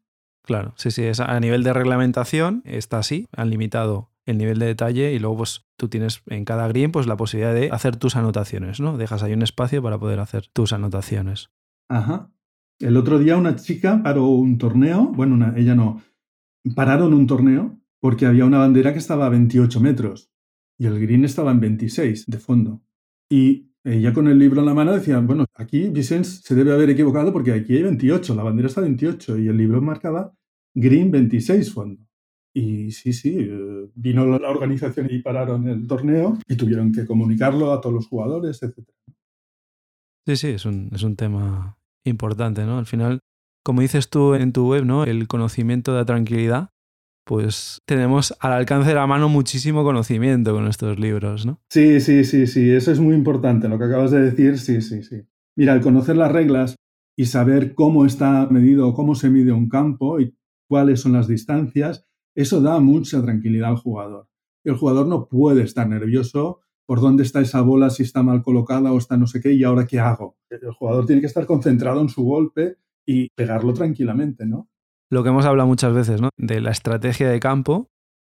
Claro, 0.44 0.74
sí, 0.76 0.90
sí, 0.90 1.02
es 1.02 1.20
a 1.20 1.38
nivel 1.38 1.62
de 1.62 1.72
reglamentación 1.72 2.62
está 2.64 2.98
así, 2.98 3.28
han 3.36 3.50
limitado 3.50 4.10
el 4.26 4.38
nivel 4.38 4.58
de 4.58 4.66
detalle 4.66 5.12
y 5.12 5.18
luego 5.18 5.38
pues 5.38 5.64
tú 5.76 5.88
tienes 5.88 6.22
en 6.26 6.44
cada 6.44 6.66
green 6.68 6.92
pues 6.92 7.06
la 7.06 7.16
posibilidad 7.16 7.54
de 7.54 7.70
hacer 7.70 7.96
tus 7.96 8.16
anotaciones, 8.16 8.80
¿no? 8.80 8.96
Dejas 8.96 9.22
ahí 9.22 9.32
un 9.32 9.42
espacio 9.42 9.82
para 9.82 9.98
poder 9.98 10.20
hacer 10.20 10.46
tus 10.48 10.72
anotaciones. 10.72 11.50
Ajá. 11.88 12.30
El 12.80 12.96
otro 12.96 13.18
día 13.18 13.36
una 13.36 13.56
chica 13.56 14.00
paró 14.02 14.26
un 14.26 14.58
torneo, 14.58 15.12
bueno, 15.14 15.52
ella 15.56 15.74
no, 15.74 16.02
pararon 16.74 17.14
un 17.14 17.26
torneo 17.26 17.78
porque 18.00 18.26
había 18.26 18.44
una 18.44 18.58
bandera 18.58 18.92
que 18.92 18.98
estaba 18.98 19.26
a 19.26 19.30
28 19.30 19.80
metros 19.80 20.32
y 20.78 20.86
el 20.86 21.00
green 21.00 21.24
estaba 21.24 21.52
en 21.52 21.60
26 21.60 22.26
de 22.26 22.38
fondo. 22.38 22.82
Y 23.30 23.71
ella 23.84 24.12
con 24.12 24.28
el 24.28 24.38
libro 24.38 24.60
en 24.60 24.66
la 24.66 24.74
mano 24.74 24.92
decía, 24.92 25.18
bueno, 25.18 25.46
aquí 25.54 25.88
Vicens 25.88 26.40
se 26.42 26.54
debe 26.54 26.72
haber 26.72 26.90
equivocado 26.90 27.32
porque 27.32 27.52
aquí 27.52 27.76
hay 27.76 27.82
28, 27.82 28.34
la 28.34 28.44
bandera 28.44 28.68
está 28.68 28.80
28 28.80 29.38
y 29.38 29.48
el 29.48 29.56
libro 29.56 29.82
marcaba 29.82 30.32
Green 30.74 31.10
26 31.10 31.72
fondo. 31.72 32.02
Y 32.54 32.90
sí, 32.92 33.12
sí, 33.12 33.36
eh, 33.38 33.90
vino 33.94 34.26
la 34.26 34.50
organización 34.50 35.08
y 35.10 35.20
pararon 35.20 35.66
el 35.68 35.86
torneo 35.86 36.38
y 36.46 36.56
tuvieron 36.56 36.92
que 36.92 37.06
comunicarlo 37.06 37.72
a 37.72 37.80
todos 37.80 37.94
los 37.94 38.06
jugadores, 38.06 38.62
etc. 38.62 38.86
Sí, 40.26 40.36
sí, 40.36 40.48
es 40.48 40.64
un, 40.66 40.90
es 40.92 41.02
un 41.02 41.16
tema 41.16 41.78
importante, 42.04 42.64
¿no? 42.64 42.78
Al 42.78 42.86
final, 42.86 43.20
como 43.64 43.80
dices 43.80 44.10
tú 44.10 44.34
en 44.34 44.52
tu 44.52 44.68
web, 44.68 44.84
¿no? 44.84 45.04
El 45.04 45.26
conocimiento 45.28 45.94
da 45.94 46.04
tranquilidad 46.04 46.71
pues 47.24 47.80
tenemos 47.86 48.34
al 48.40 48.52
alcance 48.52 48.88
de 48.88 48.94
la 48.94 49.06
mano 49.06 49.28
muchísimo 49.28 49.84
conocimiento 49.84 50.52
con 50.52 50.66
estos 50.66 50.98
libros, 50.98 51.46
¿no? 51.46 51.60
Sí, 51.70 52.00
sí, 52.00 52.24
sí, 52.24 52.46
sí, 52.46 52.70
eso 52.70 52.92
es 52.92 53.00
muy 53.00 53.14
importante, 53.14 53.68
lo 53.68 53.78
que 53.78 53.84
acabas 53.84 54.10
de 54.10 54.20
decir, 54.22 54.58
sí, 54.58 54.82
sí, 54.82 55.02
sí. 55.02 55.22
Mira, 55.56 55.72
al 55.72 55.80
conocer 55.80 56.16
las 56.16 56.32
reglas 56.32 56.76
y 57.16 57.26
saber 57.26 57.74
cómo 57.74 58.06
está 58.06 58.46
medido 58.50 58.88
o 58.88 58.94
cómo 58.94 59.14
se 59.14 59.30
mide 59.30 59.52
un 59.52 59.68
campo 59.68 60.20
y 60.20 60.34
cuáles 60.68 61.00
son 61.00 61.12
las 61.12 61.28
distancias, 61.28 62.06
eso 62.34 62.60
da 62.60 62.80
mucha 62.80 63.22
tranquilidad 63.22 63.70
al 63.70 63.76
jugador. 63.76 64.28
el 64.64 64.76
jugador 64.76 65.06
no 65.06 65.28
puede 65.28 65.62
estar 65.62 65.88
nervioso 65.88 66.60
por 66.86 67.00
dónde 67.00 67.22
está 67.22 67.40
esa 67.40 67.60
bola, 67.60 67.90
si 67.90 68.02
está 68.02 68.22
mal 68.22 68.42
colocada 68.42 68.92
o 68.92 68.98
está 68.98 69.16
no 69.16 69.26
sé 69.26 69.40
qué, 69.40 69.52
y 69.52 69.64
ahora 69.64 69.86
qué 69.86 70.00
hago. 70.00 70.36
El 70.50 70.72
jugador 70.72 71.06
tiene 71.06 71.20
que 71.20 71.26
estar 71.26 71.46
concentrado 71.46 72.00
en 72.00 72.08
su 72.08 72.22
golpe 72.22 72.76
y 73.06 73.28
pegarlo 73.34 73.72
tranquilamente, 73.72 74.46
¿no? 74.46 74.68
Lo 75.12 75.22
que 75.22 75.28
hemos 75.28 75.44
hablado 75.44 75.68
muchas 75.68 75.92
veces, 75.92 76.22
¿no? 76.22 76.30
De 76.38 76.62
la 76.62 76.70
estrategia 76.70 77.28
de 77.28 77.38
campo, 77.38 77.90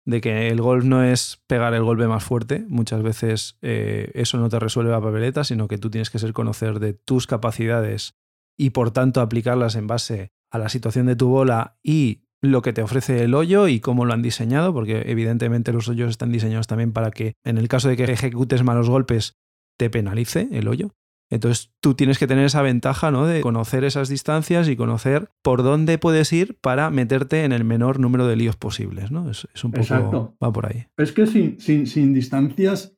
de 0.06 0.20
que 0.20 0.46
el 0.46 0.60
golf 0.60 0.84
no 0.84 1.02
es 1.02 1.42
pegar 1.48 1.74
el 1.74 1.82
golpe 1.82 2.06
más 2.06 2.22
fuerte. 2.22 2.66
Muchas 2.68 3.02
veces 3.02 3.58
eh, 3.62 4.12
eso 4.14 4.38
no 4.38 4.48
te 4.48 4.60
resuelve 4.60 4.92
la 4.92 5.00
papeleta, 5.00 5.42
sino 5.42 5.66
que 5.66 5.76
tú 5.76 5.90
tienes 5.90 6.08
que 6.08 6.20
ser 6.20 6.32
conocer 6.32 6.78
de 6.78 6.92
tus 6.92 7.26
capacidades 7.26 8.14
y 8.56 8.70
por 8.70 8.92
tanto 8.92 9.20
aplicarlas 9.20 9.74
en 9.74 9.88
base 9.88 10.30
a 10.52 10.58
la 10.58 10.68
situación 10.68 11.06
de 11.06 11.16
tu 11.16 11.26
bola 11.26 11.80
y 11.82 12.28
lo 12.40 12.62
que 12.62 12.72
te 12.72 12.82
ofrece 12.82 13.24
el 13.24 13.34
hoyo 13.34 13.66
y 13.66 13.80
cómo 13.80 14.04
lo 14.04 14.12
han 14.14 14.22
diseñado, 14.22 14.72
porque 14.72 15.02
evidentemente 15.06 15.72
los 15.72 15.88
hoyos 15.88 16.10
están 16.10 16.30
diseñados 16.30 16.68
también 16.68 16.92
para 16.92 17.10
que 17.10 17.34
en 17.44 17.58
el 17.58 17.66
caso 17.66 17.88
de 17.88 17.96
que 17.96 18.04
ejecutes 18.04 18.62
malos 18.62 18.88
golpes 18.88 19.34
te 19.76 19.90
penalice 19.90 20.48
el 20.52 20.68
hoyo. 20.68 20.92
Entonces 21.30 21.72
tú 21.80 21.94
tienes 21.94 22.18
que 22.18 22.26
tener 22.26 22.44
esa 22.44 22.62
ventaja 22.62 23.10
¿no? 23.10 23.26
de 23.26 23.40
conocer 23.42 23.84
esas 23.84 24.08
distancias 24.08 24.68
y 24.68 24.76
conocer 24.76 25.30
por 25.42 25.62
dónde 25.62 25.98
puedes 25.98 26.32
ir 26.32 26.58
para 26.60 26.90
meterte 26.90 27.44
en 27.44 27.52
el 27.52 27.64
menor 27.64 28.00
número 28.00 28.26
de 28.26 28.36
líos 28.36 28.56
posibles. 28.56 29.10
¿no? 29.10 29.30
Es, 29.30 29.46
un 29.62 29.72
poco. 29.72 29.82
Exacto. 29.82 30.36
Va 30.42 30.52
por 30.52 30.66
ahí. 30.66 30.86
Es 30.96 31.12
que 31.12 31.26
sin, 31.26 31.60
sin, 31.60 31.86
sin 31.86 32.14
distancias, 32.14 32.96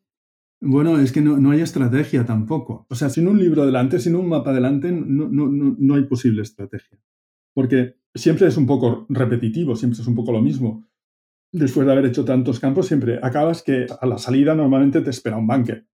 bueno, 0.60 0.98
es 1.00 1.10
que 1.10 1.22
no, 1.22 1.38
no, 1.38 1.50
hay 1.50 1.60
estrategia 1.60 2.24
tampoco. 2.24 2.86
O 2.88 2.94
sea, 2.94 3.08
sin 3.08 3.26
un 3.26 3.38
libro 3.38 3.66
delante, 3.66 3.98
sin 3.98 4.14
un 4.14 4.28
mapa 4.28 4.52
delante, 4.52 4.92
no, 4.92 5.28
no, 5.28 5.48
no 5.48 5.94
hay 5.94 6.04
posible 6.04 6.42
estrategia. 6.42 6.98
Porque 7.52 7.96
siempre 8.14 8.46
es 8.46 8.56
un 8.56 8.66
poco 8.66 9.06
repetitivo, 9.08 9.74
siempre 9.74 10.00
es 10.00 10.06
un 10.06 10.14
poco 10.14 10.32
lo 10.32 10.40
mismo. 10.40 10.86
Después 11.52 11.84
de 11.84 11.92
haber 11.92 12.06
hecho 12.06 12.24
tantos 12.24 12.60
campos, 12.60 12.86
siempre 12.86 13.18
acabas 13.20 13.62
que 13.62 13.86
a 14.00 14.06
la 14.06 14.18
salida 14.18 14.54
normalmente 14.54 15.00
te 15.00 15.10
espera 15.10 15.36
un 15.36 15.48
bunker. 15.48 15.89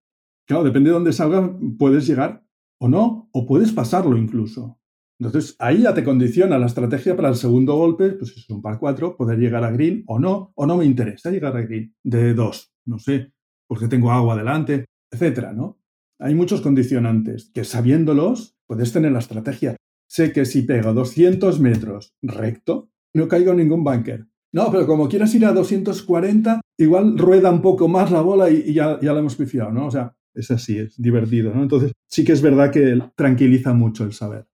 Claro, 0.47 0.65
depende 0.65 0.91
de 0.91 0.95
dónde 0.95 1.13
salgas, 1.13 1.51
puedes 1.79 2.07
llegar 2.07 2.45
o 2.81 2.89
no, 2.89 3.29
o 3.33 3.47
puedes 3.47 3.73
pasarlo 3.73 4.17
incluso. 4.17 4.79
Entonces, 5.19 5.57
ahí 5.59 5.83
ya 5.83 5.95
te 5.95 6.05
condiciona 6.05 6.59
la 6.59 6.67
estrategia 6.67 7.17
para 7.17 7.31
el 7.31 7.37
segundo 7.37 7.75
golpe, 7.75 8.11
pues 8.11 8.37
es 8.37 8.51
un 8.51 8.61
par 8.61 8.79
4, 8.79 9.17
poder 9.17 9.39
llegar 9.39 9.65
a 9.65 9.71
green 9.71 10.05
o 10.07 10.19
no, 10.19 10.53
o 10.55 10.67
no 10.67 10.77
me 10.77 10.85
interesa 10.85 11.31
llegar 11.31 11.57
a 11.57 11.63
green 11.63 11.95
de 12.05 12.35
dos, 12.35 12.73
no 12.85 12.99
sé, 12.99 13.33
porque 13.67 13.89
tengo 13.89 14.13
agua 14.13 14.37
delante, 14.37 14.85
etcétera, 15.11 15.53
¿no? 15.53 15.81
Hay 16.19 16.35
muchos 16.35 16.61
condicionantes 16.61 17.51
que 17.53 17.65
sabiéndolos 17.65 18.57
puedes 18.67 18.93
tener 18.93 19.13
la 19.13 19.21
estrategia 19.21 19.77
sé 20.09 20.33
que 20.33 20.45
si 20.45 20.63
pego 20.63 20.93
200 20.93 21.61
metros 21.61 22.15
recto, 22.23 22.91
no 23.15 23.29
caigo 23.29 23.53
en 23.53 23.59
ningún 23.59 23.85
bunker. 23.85 24.27
No, 24.53 24.71
pero 24.71 24.87
como 24.87 25.09
quieras 25.09 25.35
ir 25.35 25.45
a 25.45 25.53
240, 25.53 26.61
igual 26.79 27.19
rueda 27.19 27.51
un 27.51 27.61
poco 27.61 27.89
más 27.89 28.11
la 28.11 28.21
bola 28.21 28.49
y, 28.49 28.73
ya, 28.73 28.99
ya 29.01 29.13
la 29.13 29.21
hemos 29.21 29.37
pifiado, 29.37 29.71
¿no? 29.73 29.87
O 29.87 29.91
sea, 29.91 30.15
es 30.37 30.51
así, 30.51 30.79
es 30.79 31.01
divertido, 31.01 31.53
¿no? 31.55 31.63
Entonces, 31.63 31.93
sí 32.07 32.25
que 32.25 32.33
es 32.33 32.43
verdad 32.43 32.71
que 32.71 33.01
tranquiliza 33.17 33.73
mucho 33.73 34.05
el 34.05 34.13
saber. 34.13 34.49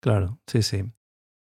Claro, 0.00 0.40
sí, 0.46 0.62
sí. 0.62 0.84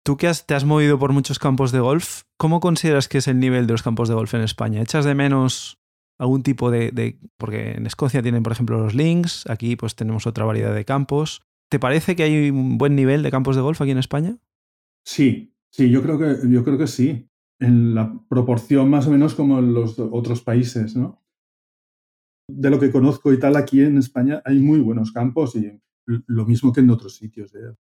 Tú 0.04 0.16
que 0.16 0.30
te 0.46 0.54
has 0.54 0.64
movido 0.64 0.98
por 0.98 1.12
muchos 1.12 1.38
campos 1.38 1.72
de 1.72 1.80
golf, 1.80 2.22
¿cómo 2.36 2.60
consideras 2.60 3.08
que 3.08 3.18
es 3.18 3.28
el 3.28 3.40
nivel 3.40 3.66
de 3.66 3.74
los 3.74 3.82
campos 3.82 4.08
de 4.08 4.14
golf 4.14 4.34
en 4.34 4.42
España? 4.42 4.80
¿Echas 4.80 5.04
de 5.04 5.14
menos 5.14 5.78
algún 6.18 6.42
tipo 6.42 6.70
de, 6.70 6.90
de, 6.92 7.18
porque 7.36 7.72
en 7.72 7.86
Escocia 7.86 8.22
tienen 8.22 8.42
por 8.42 8.52
ejemplo 8.52 8.78
los 8.78 8.94
links, 8.94 9.44
aquí 9.48 9.76
pues 9.76 9.96
tenemos 9.96 10.26
otra 10.26 10.44
variedad 10.44 10.74
de 10.74 10.84
campos. 10.84 11.42
¿Te 11.68 11.78
parece 11.78 12.16
que 12.16 12.22
hay 12.22 12.50
un 12.50 12.78
buen 12.78 12.94
nivel 12.94 13.22
de 13.22 13.30
campos 13.30 13.56
de 13.56 13.62
golf 13.62 13.80
aquí 13.80 13.90
en 13.90 13.98
España? 13.98 14.38
Sí, 15.04 15.54
sí, 15.70 15.90
yo 15.90 16.02
creo 16.02 16.18
que, 16.18 16.48
yo 16.48 16.64
creo 16.64 16.78
que 16.78 16.86
sí. 16.86 17.28
En 17.58 17.94
la 17.94 18.22
proporción 18.28 18.90
más 18.90 19.06
o 19.06 19.10
menos 19.10 19.34
como 19.34 19.58
en 19.58 19.72
los 19.72 19.98
otros 19.98 20.42
países, 20.42 20.94
¿no? 20.94 21.25
De 22.48 22.70
lo 22.70 22.78
que 22.78 22.90
conozco 22.90 23.32
y 23.32 23.38
tal, 23.38 23.56
aquí 23.56 23.80
en 23.82 23.98
España 23.98 24.42
hay 24.44 24.60
muy 24.60 24.80
buenos 24.80 25.12
campos 25.12 25.56
y 25.56 25.80
lo 26.06 26.46
mismo 26.46 26.72
que 26.72 26.80
en 26.80 26.90
otros 26.90 27.16
sitios. 27.16 27.54
¿eh? 27.54 27.74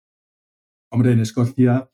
Hombre, 0.91 1.11
en 1.11 1.19
Escocia, 1.19 1.89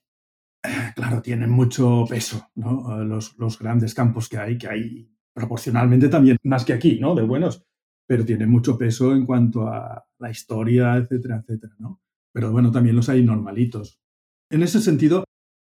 claro, 0.95 1.21
tienen 1.21 1.49
mucho 1.49 2.05
peso, 2.09 2.49
¿no? 2.55 3.03
Los, 3.03 3.37
los 3.37 3.59
grandes 3.59 3.93
campos 3.93 4.29
que 4.29 4.37
hay, 4.37 4.57
que 4.57 4.67
hay 4.67 5.11
proporcionalmente 5.33 6.09
también 6.09 6.37
más 6.43 6.63
que 6.63 6.73
aquí, 6.73 6.99
¿no? 6.99 7.15
De 7.15 7.23
buenos 7.23 7.65
pero 8.11 8.25
tiene 8.25 8.45
mucho 8.45 8.77
peso 8.77 9.13
en 9.13 9.25
cuanto 9.25 9.69
a 9.69 10.05
la 10.19 10.29
historia, 10.29 10.97
etcétera, 10.97 11.37
etcétera, 11.37 11.73
¿no? 11.79 12.01
Pero 12.33 12.51
bueno, 12.51 12.69
también 12.69 12.97
los 12.97 13.07
hay 13.07 13.23
normalitos. 13.23 14.01
En 14.49 14.63
ese 14.63 14.81
sentido, 14.81 15.23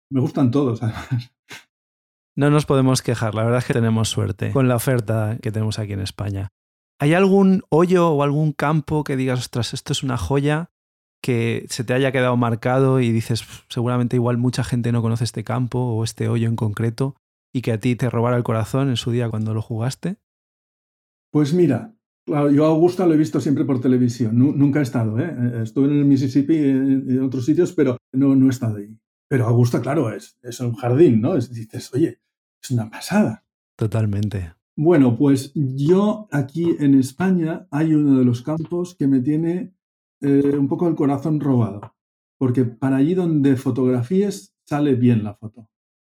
me 0.09 0.21
gustan 0.21 0.49
todos, 0.49 0.81
además. 0.81 1.35
No 2.37 2.49
nos 2.49 2.65
podemos 2.65 3.01
quejar, 3.01 3.35
la 3.35 3.43
verdad 3.43 3.59
es 3.59 3.65
que 3.65 3.73
tenemos 3.73 4.07
suerte 4.07 4.51
con 4.51 4.69
la 4.69 4.77
oferta 4.77 5.37
que 5.41 5.51
tenemos 5.51 5.77
aquí 5.77 5.91
en 5.91 5.99
España. 5.99 6.47
¿Hay 6.99 7.13
algún 7.13 7.63
hoyo 7.69 8.09
o 8.09 8.23
algún 8.23 8.53
campo 8.53 9.03
que 9.03 9.15
digas, 9.15 9.39
ostras, 9.39 9.73
esto 9.73 9.93
es 9.93 10.03
una 10.03 10.17
joya 10.17 10.71
que 11.21 11.65
se 11.69 11.83
te 11.83 11.93
haya 11.93 12.11
quedado 12.11 12.37
marcado 12.37 12.99
y 12.99 13.11
dices, 13.11 13.43
seguramente 13.69 14.15
igual 14.15 14.37
mucha 14.37 14.63
gente 14.63 14.91
no 14.91 15.01
conoce 15.01 15.23
este 15.23 15.43
campo 15.43 15.79
o 15.79 16.03
este 16.03 16.29
hoyo 16.29 16.47
en 16.47 16.55
concreto 16.55 17.15
y 17.53 17.61
que 17.61 17.71
a 17.71 17.79
ti 17.79 17.95
te 17.95 18.09
robara 18.09 18.37
el 18.37 18.43
corazón 18.43 18.89
en 18.89 18.97
su 18.97 19.11
día 19.11 19.29
cuando 19.29 19.53
lo 19.53 19.61
jugaste? 19.61 20.17
Pues 21.31 21.53
mira, 21.53 21.97
Claro, 22.27 22.51
yo 22.51 22.65
a 22.65 22.67
Augusta 22.67 23.07
lo 23.07 23.13
he 23.13 23.17
visto 23.17 23.39
siempre 23.39 23.63
por 23.63 23.79
televisión. 23.79 24.37
nunca 24.37 24.81
he 24.81 24.83
estado, 24.83 25.17
¿eh? 25.17 25.61
Estuve 25.63 25.87
en 25.87 25.99
el 25.99 26.03
Mississippi 26.03 26.55
y 26.55 26.69
en, 26.69 27.23
otros 27.23 27.45
sitios, 27.45 27.71
pero 27.71 27.97
no, 28.11 28.35
no 28.35 28.47
he 28.47 28.49
estado 28.49 28.77
ahí. 28.77 28.99
Pero 29.29 29.45
Augusta, 29.47 29.81
claro, 29.81 30.11
es, 30.13 30.37
es 30.43 30.59
un 30.59 30.75
jardín, 30.75 31.21
¿no? 31.21 31.35
dices, 31.35 31.93
oye, 31.93 32.19
es 32.61 32.71
una 32.71 32.89
pasada. 32.89 33.45
Totalmente. 33.77 34.56
Bueno, 34.79 35.17
pues 35.17 35.51
yo 35.55 36.27
aquí 36.31 36.75
en 36.79 36.93
España 36.93 37.67
hay 37.71 37.95
uno 37.95 38.19
de 38.19 38.23
los 38.25 38.43
campos 38.43 38.95
que 38.95 39.07
me 39.07 39.21
tiene 39.21 39.73
eh, 40.21 40.55
un 40.55 40.67
poco 40.67 40.87
el 40.87 40.93
corazón 40.93 41.39
robado. 41.39 41.95
Porque 42.37 42.63
para 42.63 42.97
allí 42.97 43.15
donde 43.15 43.55
fotografíes 43.55 44.55
sale 44.65 44.93
bien 44.93 45.23
la 45.23 45.33
foto. 45.33 45.67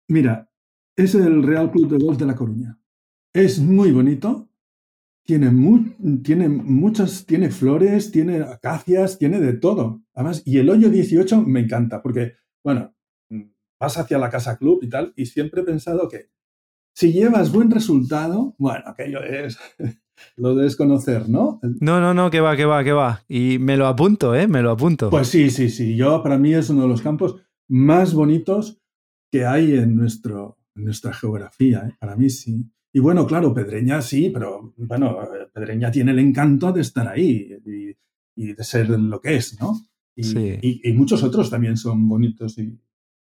Mira, 0.10 0.51
es 0.97 1.15
el 1.15 1.43
Real 1.43 1.71
Club 1.71 1.88
de 1.89 2.06
Golf 2.06 2.17
de 2.17 2.25
La 2.25 2.36
Coruña. 2.36 2.77
Es 3.34 3.60
muy 3.60 3.93
bonito, 3.93 4.49
tiene, 5.23 5.49
tiene 6.21 6.49
muchas, 6.49 7.25
tiene 7.25 7.51
flores, 7.51 8.12
tiene 8.12 8.41
acacias, 8.41 9.17
tiene 9.17 9.39
de 9.39 9.53
todo. 9.53 10.03
Además, 10.13 10.43
y 10.45 10.58
el 10.58 10.69
hoyo 10.69 10.89
18 10.89 11.41
me 11.43 11.62
encanta, 11.62 12.01
porque, 12.01 12.34
bueno, 12.65 12.93
vas 13.80 13.97
hacia 13.97 14.17
la 14.17 14.30
casa 14.30 14.58
club 14.58 14.80
y 14.82 14.89
tal, 14.89 15.13
y 15.15 15.27
siempre 15.27 15.62
he 15.62 15.65
pensado 15.65 16.10
que 16.10 16.32
si 16.97 17.13
llevas 17.13 17.51
buen 17.51 17.69
resultado, 17.69 18.55
bueno, 18.57 18.81
aquello 18.88 19.21
es, 19.21 19.60
lo 20.36 20.55
debes 20.55 20.75
conocer, 20.75 21.29
¿no? 21.29 21.60
No, 21.79 22.01
no, 22.01 22.15
no, 22.15 22.31
que 22.31 22.39
va, 22.39 22.55
que 22.55 22.65
va, 22.65 22.83
que 22.83 22.91
va. 22.91 23.21
Y 23.29 23.60
me 23.60 23.77
lo 23.77 23.86
apunto, 23.86 24.33
¿eh? 24.33 24.47
Me 24.47 24.63
lo 24.63 24.71
apunto. 24.71 25.12
Pues 25.12 25.27
sí, 25.27 25.51
sí, 25.51 25.69
sí. 25.69 25.95
Yo, 25.95 26.23
para 26.23 26.39
mí, 26.39 26.55
es 26.55 26.71
uno 26.71 26.81
de 26.81 26.88
los 26.88 27.03
campos 27.03 27.36
más 27.67 28.15
bonitos 28.15 28.81
que 29.31 29.45
hay 29.45 29.73
en, 29.73 29.95
nuestro, 29.95 30.57
en 30.75 30.86
nuestra 30.86 31.13
geografía, 31.13 31.88
¿eh? 31.88 31.95
Para 31.99 32.15
mí 32.15 32.31
sí. 32.31 32.65
Y 32.91 32.99
bueno, 32.99 33.27
claro, 33.27 33.53
Pedreña 33.53 34.01
sí, 34.01 34.31
pero 34.33 34.73
bueno, 34.75 35.19
Pedreña 35.53 35.91
tiene 35.91 36.13
el 36.13 36.19
encanto 36.19 36.71
de 36.71 36.81
estar 36.81 37.07
ahí 37.07 37.60
y, 38.36 38.53
de 38.53 38.63
ser 38.63 38.89
lo 38.89 39.21
que 39.21 39.36
es, 39.36 39.55
¿no? 39.60 39.79
Y, 40.15 40.93
muchos 40.93 41.21
otros 41.21 41.51
también 41.51 41.77
son 41.77 42.07
bonitos 42.10 42.57
y, 42.57 42.75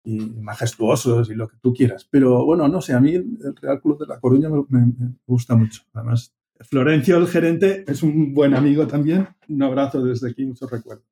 majestuosos 0.05 1.31
y 1.31 1.35
lo 1.35 1.49
que 1.49 1.57
tú 1.61 1.73
quieras. 1.75 2.07
Pero 2.11 2.45
bueno, 2.45 2.69
no 2.69 2.81
sé, 2.81 2.95
a 2.95 3.01
mí 3.01 3.15
el 3.15 3.57
Real 3.61 3.81
Club 3.81 3.99
de 3.99 4.07
La 4.07 4.21
Coruña 4.21 4.49
me, 4.49 5.15
gusta 5.27 5.55
mucho. 5.57 5.83
Además, 5.93 6.35
Florencio, 6.61 7.17
el 7.17 7.27
gerente, 7.27 7.85
es 7.87 8.03
un 8.03 8.35
buen 8.35 8.55
amigo 8.55 8.87
también. 8.87 9.29
Un 9.49 9.63
abrazo 9.63 10.03
desde 10.03 10.31
aquí, 10.31 10.45
muchos 10.45 10.71
recuerdos. 10.71 11.05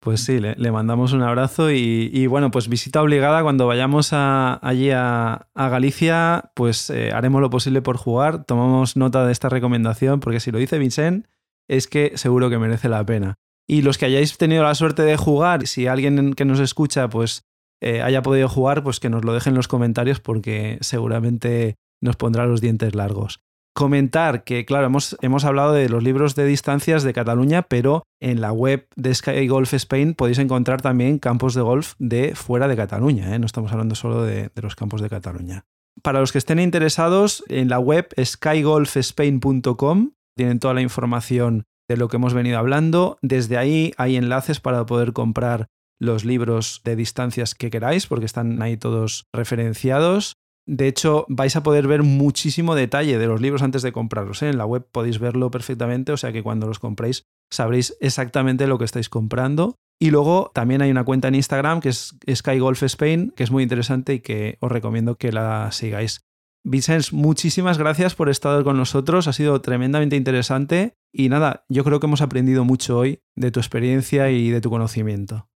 Pues 0.00 0.20
sí, 0.20 0.38
le, 0.38 0.70
mandamos 0.70 1.12
un 1.12 1.22
abrazo 1.22 1.72
y, 1.72 2.26
bueno, 2.28 2.52
pues 2.52 2.68
visita 2.68 3.02
obligada 3.02 3.42
cuando 3.42 3.66
vayamos 3.66 4.10
allí 4.12 4.90
a, 4.92 5.48
Galicia, 5.56 6.52
pues 6.54 6.88
eh, 6.90 7.10
haremos 7.12 7.40
lo 7.40 7.50
posible 7.50 7.82
por 7.82 7.96
jugar, 7.96 8.44
tomamos 8.44 8.96
nota 8.96 9.26
de 9.26 9.32
esta 9.32 9.48
recomendación 9.48 10.20
porque 10.20 10.38
si 10.38 10.52
lo 10.52 10.58
dice 10.58 10.78
Vincent 10.78 11.26
es 11.66 11.88
que 11.88 12.12
seguro 12.14 12.48
que 12.48 12.58
merece 12.58 12.88
la 12.88 13.04
pena. 13.04 13.38
Y 13.66 13.82
los 13.82 13.98
que 13.98 14.06
hayáis 14.06 14.38
tenido 14.38 14.62
la 14.62 14.74
suerte 14.74 15.02
de 15.02 15.16
jugar, 15.16 15.66
si 15.66 15.88
alguien 15.88 16.32
que 16.32 16.44
nos 16.44 16.60
escucha 16.60 17.08
pues 17.08 17.44
eh, 17.80 18.02
haya 18.02 18.22
podido 18.22 18.48
jugar, 18.48 18.82
pues 18.82 19.00
que 19.00 19.10
nos 19.10 19.24
lo 19.24 19.32
dejen 19.34 19.52
en 19.52 19.56
los 19.56 19.68
comentarios 19.68 20.20
porque 20.20 20.78
seguramente 20.80 21.76
nos 22.00 22.16
pondrá 22.16 22.46
los 22.46 22.60
dientes 22.60 22.94
largos. 22.94 23.40
Comentar 23.74 24.42
que, 24.42 24.64
claro, 24.64 24.86
hemos, 24.86 25.16
hemos 25.20 25.44
hablado 25.44 25.72
de 25.72 25.88
los 25.88 26.02
libros 26.02 26.34
de 26.34 26.44
distancias 26.44 27.04
de 27.04 27.12
Cataluña, 27.12 27.62
pero 27.62 28.02
en 28.20 28.40
la 28.40 28.50
web 28.50 28.88
de 28.96 29.14
Sky 29.14 29.46
Golf 29.46 29.72
Spain 29.74 30.14
podéis 30.14 30.38
encontrar 30.38 30.82
también 30.82 31.20
campos 31.20 31.54
de 31.54 31.60
golf 31.60 31.94
de 31.98 32.34
fuera 32.34 32.66
de 32.66 32.74
Cataluña, 32.74 33.32
¿eh? 33.34 33.38
no 33.38 33.46
estamos 33.46 33.70
hablando 33.70 33.94
solo 33.94 34.24
de, 34.24 34.50
los 34.60 34.74
campos 34.74 35.00
de 35.00 35.08
Cataluña. 35.08 35.64
Para 36.02 36.18
los 36.18 36.32
que 36.32 36.38
estén 36.38 36.58
interesados, 36.58 37.44
en 37.48 37.68
la 37.68 37.78
web 37.78 38.08
skygolfspain.com 38.20 40.10
tienen 40.36 40.58
toda 40.58 40.74
la 40.74 40.82
información 40.82 41.64
de 41.88 41.96
lo 41.96 42.08
que 42.08 42.16
hemos 42.16 42.34
venido 42.34 42.58
hablando. 42.58 43.18
Desde 43.22 43.58
ahí 43.58 43.92
hay 43.96 44.16
enlaces 44.16 44.60
para 44.60 44.86
poder 44.86 45.12
comprar 45.12 45.68
los 46.00 46.24
libros 46.24 46.80
de 46.84 46.96
distancias 46.96 47.54
que 47.54 47.70
queráis, 47.70 48.06
porque 48.06 48.26
están 48.26 48.60
ahí 48.62 48.76
todos 48.76 49.26
referenciados. 49.32 50.34
De 50.66 50.86
hecho, 50.86 51.24
vais 51.28 51.56
a 51.56 51.62
poder 51.62 51.86
ver 51.86 52.02
muchísimo 52.02 52.74
detalle 52.74 53.18
de 53.18 53.26
los 53.26 53.40
libros 53.40 53.62
antes 53.62 53.82
de 53.82 53.92
comprarlos. 53.92 54.42
¿eh? 54.42 54.50
En 54.50 54.58
la 54.58 54.66
web 54.66 54.86
podéis 54.90 55.18
verlo 55.18 55.50
perfectamente, 55.50 56.12
o 56.12 56.16
sea 56.16 56.32
que 56.32 56.42
cuando 56.42 56.66
los 56.66 56.78
compréis 56.78 57.24
sabréis 57.50 57.96
exactamente 58.00 58.66
lo 58.66 58.78
que 58.78 58.84
estáis 58.84 59.08
comprando. 59.08 59.76
Y 60.00 60.10
luego 60.10 60.52
también 60.54 60.82
hay 60.82 60.90
una 60.90 61.04
cuenta 61.04 61.28
en 61.28 61.34
Instagram 61.34 61.80
que 61.80 61.88
es 61.88 62.14
Sky 62.32 62.58
Golf 62.58 62.82
Spain, 62.84 63.32
que 63.34 63.42
es 63.42 63.50
muy 63.50 63.62
interesante 63.62 64.14
y 64.14 64.20
que 64.20 64.58
os 64.60 64.70
recomiendo 64.70 65.16
que 65.16 65.32
la 65.32 65.72
sigáis. 65.72 66.20
Vicens, 66.64 67.12
muchísimas 67.12 67.78
gracias 67.78 68.14
por 68.14 68.28
estar 68.28 68.62
con 68.62 68.76
nosotros, 68.76 69.26
ha 69.26 69.32
sido 69.32 69.60
tremendamente 69.60 70.16
interesante 70.16 70.94
y 71.12 71.30
nada, 71.30 71.64
yo 71.68 71.82
creo 71.82 71.98
que 71.98 72.06
hemos 72.06 72.20
aprendido 72.20 72.64
mucho 72.64 72.98
hoy 72.98 73.20
de 73.36 73.50
tu 73.50 73.60
experiencia 73.60 74.30
y 74.30 74.50
de 74.50 74.60
tu 74.60 74.68
conocimiento. 74.68 75.48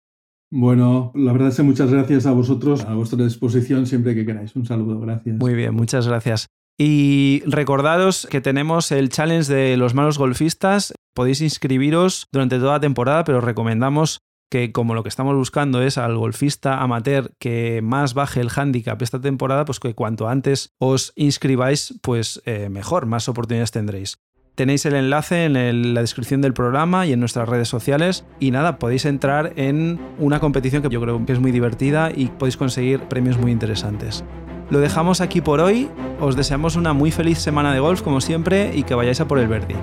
Bueno, 0.50 1.12
la 1.14 1.32
verdad 1.32 1.48
es 1.48 1.56
que 1.56 1.62
muchas 1.62 1.90
gracias 1.92 2.26
a 2.26 2.32
vosotros, 2.32 2.84
a 2.84 2.94
vuestra 2.94 3.22
disposición 3.24 3.86
siempre 3.86 4.14
que 4.14 4.26
queráis. 4.26 4.54
Un 4.56 4.66
saludo, 4.66 4.98
gracias. 4.98 5.36
Muy 5.38 5.54
bien, 5.54 5.74
muchas 5.74 6.08
gracias. 6.08 6.48
Y 6.76 7.42
recordaros 7.46 8.26
que 8.30 8.40
tenemos 8.40 8.90
el 8.90 9.10
challenge 9.10 9.52
de 9.52 9.76
los 9.76 9.94
malos 9.94 10.18
golfistas. 10.18 10.94
Podéis 11.14 11.40
inscribiros 11.40 12.26
durante 12.32 12.58
toda 12.58 12.72
la 12.72 12.80
temporada, 12.80 13.22
pero 13.24 13.40
recomendamos 13.40 14.20
que 14.50 14.72
como 14.72 14.94
lo 14.94 15.02
que 15.02 15.08
estamos 15.08 15.36
buscando 15.36 15.82
es 15.82 15.96
al 15.96 16.16
golfista 16.16 16.80
amateur 16.80 17.32
que 17.38 17.80
más 17.82 18.14
baje 18.14 18.40
el 18.40 18.50
handicap 18.54 19.00
esta 19.00 19.20
temporada, 19.20 19.64
pues 19.64 19.78
que 19.78 19.94
cuanto 19.94 20.28
antes 20.28 20.72
os 20.78 21.12
inscribáis, 21.14 21.94
pues 22.02 22.42
eh, 22.44 22.68
mejor, 22.68 23.06
más 23.06 23.28
oportunidades 23.28 23.70
tendréis. 23.70 24.18
Tenéis 24.54 24.84
el 24.84 24.94
enlace 24.94 25.44
en 25.44 25.94
la 25.94 26.00
descripción 26.00 26.42
del 26.42 26.52
programa 26.52 27.06
y 27.06 27.12
en 27.12 27.20
nuestras 27.20 27.48
redes 27.48 27.68
sociales. 27.68 28.24
Y 28.38 28.50
nada, 28.50 28.78
podéis 28.78 29.04
entrar 29.06 29.52
en 29.56 29.98
una 30.18 30.40
competición 30.40 30.82
que 30.82 30.90
yo 30.90 31.00
creo 31.00 31.24
que 31.24 31.32
es 31.32 31.40
muy 31.40 31.52
divertida 31.52 32.10
y 32.14 32.26
podéis 32.26 32.56
conseguir 32.56 33.00
premios 33.00 33.38
muy 33.38 33.52
interesantes. 33.52 34.24
Lo 34.68 34.80
dejamos 34.80 35.20
aquí 35.20 35.40
por 35.40 35.60
hoy. 35.60 35.88
Os 36.20 36.36
deseamos 36.36 36.76
una 36.76 36.92
muy 36.92 37.10
feliz 37.10 37.38
semana 37.38 37.72
de 37.72 37.80
golf 37.80 38.02
como 38.02 38.20
siempre 38.20 38.70
y 38.74 38.82
que 38.82 38.94
vayáis 38.94 39.20
a 39.20 39.26
por 39.26 39.38
el 39.38 39.48
verde. 39.48 39.74